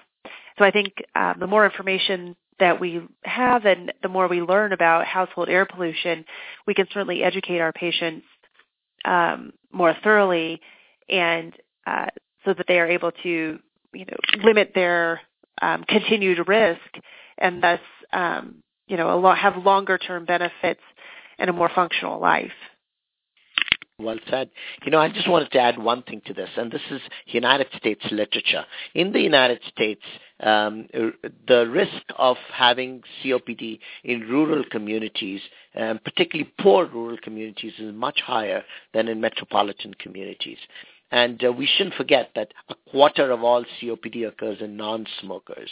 So 0.60 0.65
I 0.65 0.71
think 0.71 0.93
um, 1.15 1.38
the 1.39 1.47
more 1.47 1.65
information 1.65 2.36
that 2.60 2.80
we 2.80 3.02
have 3.23 3.65
and 3.65 3.91
the 4.04 4.10
more 4.10 4.28
we 4.28 4.41
learn 4.41 4.73
about 4.73 5.06
household 5.06 5.49
air 5.49 5.65
pollution, 5.65 6.23
we 6.67 6.73
can 6.73 6.88
certainly 6.93 7.23
educate 7.23 7.60
our 7.60 7.73
patients 7.73 8.25
um, 9.06 9.54
more 9.71 9.95
thoroughly 10.03 10.62
and 11.10 11.53
uh, 11.88 12.08
so 12.45 12.53
that 12.53 12.65
they 12.67 12.79
are 12.79 12.88
able 12.88 13.12
to 13.23 13.60
you 13.93 14.05
know, 14.05 14.43
limit 14.43 14.71
their 14.75 15.21
um, 15.62 15.84
continued 15.88 16.47
risk 16.47 16.79
and 17.38 17.63
thus 17.63 17.79
um, 18.13 18.63
you 18.89 18.97
know, 18.97 19.17
lot, 19.19 19.38
have 19.38 19.55
longer 19.63 19.97
term 19.97 20.25
benefits 20.25 20.82
and 21.38 21.49
a 21.49 21.53
more 21.53 21.69
functional 21.73 22.19
life. 22.19 22.51
Well 23.99 24.17
said. 24.29 24.49
You 24.85 24.91
know, 24.91 24.99
I 24.99 25.09
just 25.09 25.29
wanted 25.29 25.51
to 25.51 25.59
add 25.59 25.77
one 25.77 26.03
thing 26.03 26.21
to 26.25 26.33
this, 26.33 26.49
and 26.55 26.71
this 26.71 26.81
is 26.89 27.01
United 27.25 27.67
States 27.75 28.01
literature. 28.12 28.65
In 28.95 29.12
the 29.12 29.19
United 29.19 29.59
States, 29.67 30.01
um, 30.39 30.88
the 31.47 31.67
risk 31.67 32.03
of 32.17 32.38
having 32.53 33.03
COPD 33.21 33.79
in 34.05 34.21
rural 34.21 34.63
communities, 34.71 35.41
um, 35.75 35.99
particularly 36.05 36.49
poor 36.62 36.85
rural 36.85 37.17
communities, 37.21 37.73
is 37.77 37.93
much 37.93 38.21
higher 38.21 38.63
than 38.93 39.09
in 39.09 39.19
metropolitan 39.19 39.93
communities. 39.95 40.59
And 41.12 41.43
uh, 41.43 41.52
we 41.52 41.65
shouldn't 41.65 41.95
forget 41.95 42.30
that 42.36 42.54
a 42.69 42.76
quarter 42.91 43.32
of 43.32 43.43
all 43.43 43.65
COPD 43.82 44.28
occurs 44.28 44.58
in 44.62 44.78
non-smokers. 44.78 45.69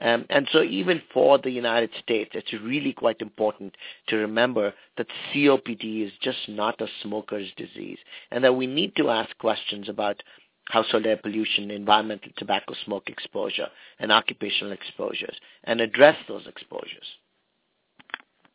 Um, 0.00 0.26
and 0.28 0.46
so 0.52 0.62
even 0.62 1.00
for 1.12 1.38
the 1.38 1.50
United 1.50 1.90
States, 2.02 2.30
it's 2.34 2.52
really 2.52 2.92
quite 2.92 3.20
important 3.20 3.74
to 4.08 4.16
remember 4.16 4.74
that 4.98 5.06
COPD 5.32 6.06
is 6.06 6.12
just 6.20 6.48
not 6.48 6.80
a 6.80 6.88
smoker's 7.02 7.48
disease 7.56 7.98
and 8.30 8.44
that 8.44 8.54
we 8.54 8.66
need 8.66 8.94
to 8.96 9.08
ask 9.08 9.36
questions 9.38 9.88
about 9.88 10.22
household 10.68 11.06
air 11.06 11.16
pollution, 11.16 11.70
environmental 11.70 12.30
tobacco 12.36 12.74
smoke 12.84 13.08
exposure, 13.08 13.68
and 13.98 14.12
occupational 14.12 14.72
exposures 14.72 15.36
and 15.64 15.80
address 15.80 16.16
those 16.28 16.46
exposures. 16.46 17.06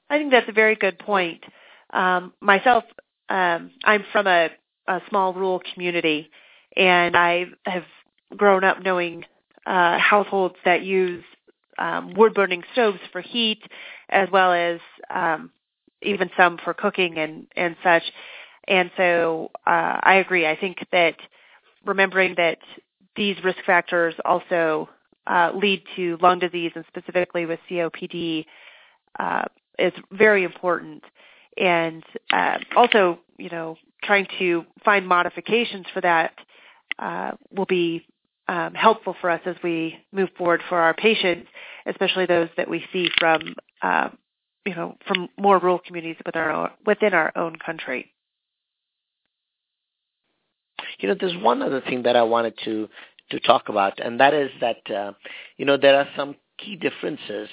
I 0.09 0.17
think 0.17 0.31
that's 0.31 0.49
a 0.49 0.53
very 0.53 0.75
good 0.75 0.99
point. 0.99 1.43
Um, 1.91 2.33
myself, 2.41 2.83
um, 3.29 3.71
I'm 3.83 4.03
from 4.11 4.27
a, 4.27 4.49
a 4.87 5.01
small 5.09 5.33
rural 5.33 5.61
community, 5.73 6.29
and 6.75 7.15
I 7.15 7.45
have 7.65 7.83
grown 8.35 8.63
up 8.63 8.81
knowing 8.83 9.25
uh, 9.65 9.97
households 9.97 10.55
that 10.65 10.83
use 10.83 11.23
um, 11.77 12.13
wood 12.13 12.33
burning 12.33 12.63
stoves 12.73 12.99
for 13.11 13.21
heat, 13.21 13.61
as 14.09 14.29
well 14.31 14.53
as 14.53 14.79
um, 15.09 15.51
even 16.01 16.29
some 16.37 16.57
for 16.63 16.73
cooking 16.73 17.17
and 17.17 17.47
and 17.55 17.75
such. 17.83 18.03
And 18.67 18.91
so 18.95 19.51
uh, 19.65 19.99
I 20.01 20.15
agree. 20.15 20.45
I 20.47 20.55
think 20.55 20.77
that 20.91 21.15
remembering 21.85 22.35
that 22.37 22.59
these 23.15 23.35
risk 23.43 23.59
factors 23.65 24.13
also 24.23 24.89
uh, 25.27 25.51
lead 25.53 25.83
to 25.95 26.17
lung 26.21 26.39
disease, 26.39 26.71
and 26.75 26.85
specifically 26.87 27.45
with 27.45 27.59
COPD, 27.69 28.45
uh, 29.19 29.43
is 29.79 29.93
very 30.11 30.43
important. 30.43 31.03
And 31.61 32.03
uh, 32.33 32.57
also, 32.75 33.19
you 33.37 33.49
know, 33.49 33.77
trying 34.03 34.25
to 34.39 34.65
find 34.83 35.07
modifications 35.07 35.85
for 35.93 36.01
that 36.01 36.33
uh, 36.97 37.31
will 37.55 37.67
be 37.67 38.03
um, 38.47 38.73
helpful 38.73 39.15
for 39.21 39.29
us 39.29 39.41
as 39.45 39.55
we 39.63 39.99
move 40.11 40.29
forward 40.37 40.61
for 40.67 40.79
our 40.79 40.95
patients, 40.95 41.47
especially 41.85 42.25
those 42.25 42.49
that 42.57 42.67
we 42.67 42.83
see 42.91 43.09
from, 43.19 43.41
uh, 43.83 44.09
you 44.65 44.73
know, 44.73 44.97
from 45.07 45.29
more 45.39 45.59
rural 45.59 45.79
communities 45.85 46.17
within 46.25 46.41
our, 46.41 46.71
within 46.83 47.13
our 47.13 47.31
own 47.37 47.55
country. 47.63 48.11
You 50.97 51.09
know, 51.09 51.15
there's 51.19 51.37
one 51.37 51.61
other 51.61 51.81
thing 51.81 52.03
that 52.03 52.15
I 52.15 52.23
wanted 52.23 52.55
to 52.65 52.89
to 53.29 53.39
talk 53.39 53.69
about, 53.69 53.99
and 53.99 54.19
that 54.19 54.33
is 54.33 54.49
that 54.59 54.91
uh, 54.91 55.13
you 55.57 55.65
know 55.65 55.77
there 55.77 55.95
are 55.95 56.07
some 56.17 56.35
key 56.57 56.75
differences 56.75 57.47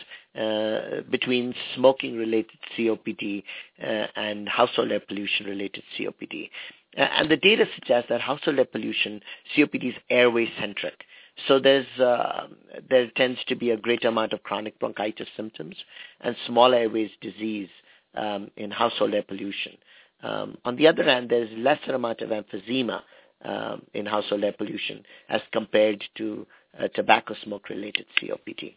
between 1.11 1.55
smoking-related 1.75 2.59
COPD 2.77 3.43
uh, 3.83 4.07
and 4.15 4.49
household 4.49 4.93
air 4.93 5.01
pollution-related 5.01 5.83
COPD. 5.99 6.51
And 6.95 7.31
the 7.31 7.37
data 7.37 7.67
suggests 7.75 8.09
that 8.09 8.21
household 8.21 8.59
air 8.59 8.65
pollution, 8.65 9.21
COPD 9.57 9.91
is 9.91 9.95
airway-centric. 10.11 11.05
So 11.47 11.59
there's 11.61 11.87
uh, 12.01 12.49
there 12.91 13.09
tends 13.17 13.39
to 13.47 13.55
be 13.55 13.71
a 13.71 13.77
greater 13.77 14.09
amount 14.09 14.33
of 14.33 14.43
chronic 14.43 14.79
bronchitis 14.81 15.29
symptoms 15.37 15.77
and 16.21 16.35
small 16.47 16.75
airways 16.75 17.11
disease 17.21 17.69
um, 18.15 18.51
in 18.57 18.71
household 18.71 19.15
air 19.15 19.23
pollution. 19.23 19.77
Um, 20.23 20.59
on 20.65 20.77
the 20.77 20.89
other 20.89 21.05
hand, 21.05 21.31
there's 21.31 21.51
lesser 21.57 21.95
amount 21.95 22.23
of 22.23 22.31
emphysema 22.31 23.03
um, 23.45 23.83
in 23.95 24.07
household 24.07 24.43
air 24.43 24.53
pollution 24.53 25.05
as 25.29 25.41
compared 25.53 26.03
to 26.17 26.47
uh, 26.79 26.89
tobacco 26.95 27.35
smoke-related 27.45 28.07
COPD. 28.21 28.75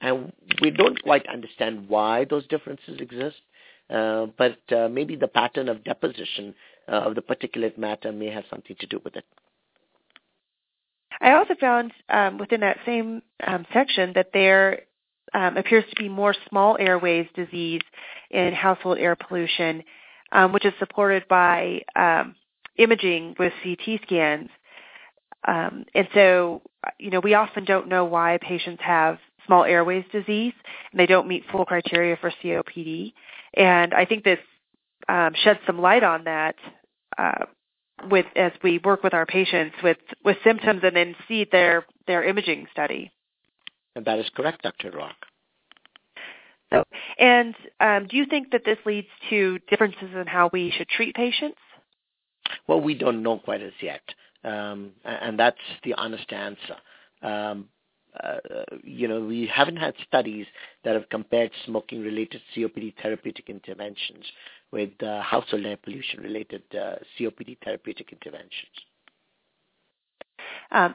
And 0.00 0.32
we 0.62 0.70
don't 0.70 1.02
quite 1.02 1.26
understand 1.26 1.88
why 1.88 2.26
those 2.28 2.46
differences 2.48 3.00
exist, 3.00 3.36
uh, 3.90 4.26
but 4.36 4.58
uh, 4.70 4.88
maybe 4.88 5.16
the 5.16 5.28
pattern 5.28 5.68
of 5.68 5.84
deposition 5.84 6.54
uh, 6.88 6.96
of 6.96 7.14
the 7.14 7.22
particulate 7.22 7.78
matter 7.78 8.12
may 8.12 8.30
have 8.30 8.44
something 8.50 8.76
to 8.78 8.86
do 8.86 9.00
with 9.04 9.16
it. 9.16 9.24
I 11.20 11.32
also 11.32 11.54
found 11.58 11.92
um, 12.10 12.38
within 12.38 12.60
that 12.60 12.78
same 12.84 13.22
um, 13.46 13.66
section 13.72 14.12
that 14.14 14.30
there 14.34 14.82
um, 15.34 15.56
appears 15.56 15.84
to 15.88 15.96
be 15.96 16.08
more 16.08 16.34
small 16.48 16.76
airways 16.78 17.26
disease 17.34 17.80
in 18.30 18.52
household 18.52 18.98
air 18.98 19.16
pollution, 19.16 19.82
um, 20.32 20.52
which 20.52 20.64
is 20.64 20.74
supported 20.78 21.26
by 21.28 21.80
um, 21.94 22.34
imaging 22.76 23.34
with 23.38 23.52
CT 23.62 24.00
scans. 24.02 24.50
Um, 25.46 25.84
and 25.94 26.08
so, 26.12 26.62
you 26.98 27.10
know, 27.10 27.20
we 27.20 27.34
often 27.34 27.64
don't 27.64 27.88
know 27.88 28.04
why 28.04 28.38
patients 28.40 28.82
have 28.84 29.18
small 29.46 29.64
airways 29.64 30.04
disease 30.12 30.52
and 30.90 30.98
they 30.98 31.06
don't 31.06 31.28
meet 31.28 31.44
full 31.50 31.64
criteria 31.64 32.16
for 32.16 32.32
COPD. 32.42 33.12
And 33.54 33.94
I 33.94 34.04
think 34.04 34.24
this 34.24 34.38
um, 35.08 35.32
sheds 35.42 35.60
some 35.66 35.80
light 35.80 36.02
on 36.02 36.24
that 36.24 36.56
uh, 37.18 37.46
with 38.10 38.26
as 38.36 38.52
we 38.62 38.78
work 38.78 39.02
with 39.02 39.14
our 39.14 39.26
patients 39.26 39.76
with, 39.82 39.98
with 40.24 40.36
symptoms 40.44 40.80
and 40.82 40.94
then 40.94 41.14
see 41.28 41.46
their, 41.50 41.86
their 42.06 42.24
imaging 42.24 42.66
study. 42.72 43.10
And 43.94 44.04
that 44.04 44.18
is 44.18 44.26
correct, 44.34 44.62
Dr. 44.62 44.90
Rourke. 44.90 45.14
So, 46.72 46.84
and 47.18 47.54
um, 47.80 48.06
do 48.08 48.16
you 48.16 48.26
think 48.26 48.50
that 48.50 48.62
this 48.64 48.78
leads 48.84 49.06
to 49.30 49.58
differences 49.70 50.10
in 50.14 50.26
how 50.26 50.50
we 50.52 50.72
should 50.76 50.88
treat 50.88 51.14
patients? 51.14 51.58
Well, 52.66 52.80
we 52.80 52.94
don't 52.94 53.22
know 53.22 53.38
quite 53.38 53.62
as 53.62 53.72
yet, 53.80 54.02
um, 54.44 54.92
and 55.04 55.38
that's 55.38 55.56
the 55.84 55.94
honest 55.94 56.32
answer. 56.32 56.76
Um, 57.22 57.68
uh, 58.22 58.64
you 58.82 59.08
know, 59.08 59.20
we 59.20 59.46
haven't 59.46 59.76
had 59.76 59.94
studies 60.06 60.46
that 60.84 60.94
have 60.94 61.08
compared 61.08 61.50
smoking-related 61.64 62.40
COPD 62.54 62.94
therapeutic 63.02 63.48
interventions 63.48 64.24
with 64.72 64.90
uh, 65.02 65.22
household 65.22 65.64
air 65.64 65.76
pollution-related 65.76 66.62
uh, 66.74 66.96
COPD 67.18 67.58
therapeutic 67.64 68.12
interventions. 68.12 68.72
Um, 70.70 70.94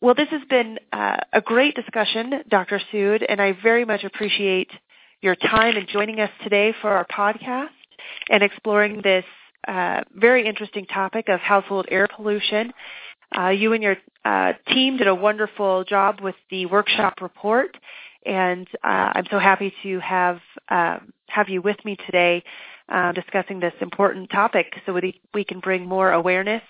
well, 0.00 0.14
this 0.14 0.28
has 0.30 0.42
been 0.48 0.78
uh, 0.92 1.18
a 1.32 1.40
great 1.40 1.74
discussion, 1.74 2.42
Dr. 2.48 2.80
Sood, 2.92 3.22
and 3.28 3.40
I 3.40 3.52
very 3.62 3.84
much 3.84 4.04
appreciate 4.04 4.70
your 5.20 5.36
time 5.36 5.76
in 5.76 5.86
joining 5.92 6.20
us 6.20 6.30
today 6.42 6.74
for 6.80 6.90
our 6.90 7.06
podcast 7.06 7.68
and 8.30 8.42
exploring 8.42 9.02
this 9.02 9.24
uh, 9.68 10.00
very 10.14 10.46
interesting 10.46 10.86
topic 10.86 11.28
of 11.28 11.38
household 11.40 11.86
air 11.90 12.08
pollution. 12.16 12.72
Uh, 13.36 13.48
you 13.48 13.72
and 13.72 13.82
your 13.82 13.96
uh, 14.24 14.52
team 14.68 14.96
did 14.96 15.06
a 15.06 15.14
wonderful 15.14 15.84
job 15.84 16.20
with 16.20 16.34
the 16.50 16.66
workshop 16.66 17.20
report, 17.20 17.76
and 18.26 18.66
uh, 18.84 19.12
I'm 19.14 19.26
so 19.30 19.38
happy 19.38 19.72
to 19.82 20.00
have 20.00 20.40
um, 20.68 21.12
have 21.28 21.48
you 21.48 21.62
with 21.62 21.76
me 21.84 21.96
today 22.06 22.42
uh, 22.88 23.12
discussing 23.12 23.60
this 23.60 23.72
important 23.80 24.30
topic, 24.30 24.74
so 24.84 24.92
we, 24.92 25.20
we 25.32 25.44
can 25.44 25.60
bring 25.60 25.86
more 25.86 26.10
awareness 26.12 26.62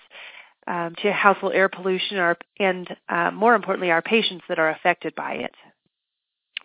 um, 0.67 0.93
to 1.01 1.11
household 1.11 1.53
air 1.53 1.67
pollution, 1.67 2.17
our, 2.17 2.37
and 2.59 2.87
uh, 3.09 3.31
more 3.31 3.55
importantly, 3.55 3.91
our 3.91 4.01
patients 4.01 4.43
that 4.47 4.59
are 4.59 4.69
affected 4.69 5.15
by 5.15 5.33
it. 5.33 5.53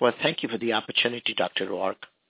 Well, 0.00 0.12
thank 0.22 0.42
you 0.42 0.48
for 0.50 0.58
the 0.58 0.74
opportunity, 0.74 1.32
Dr. 1.34 1.70
Rourke. 1.70 2.06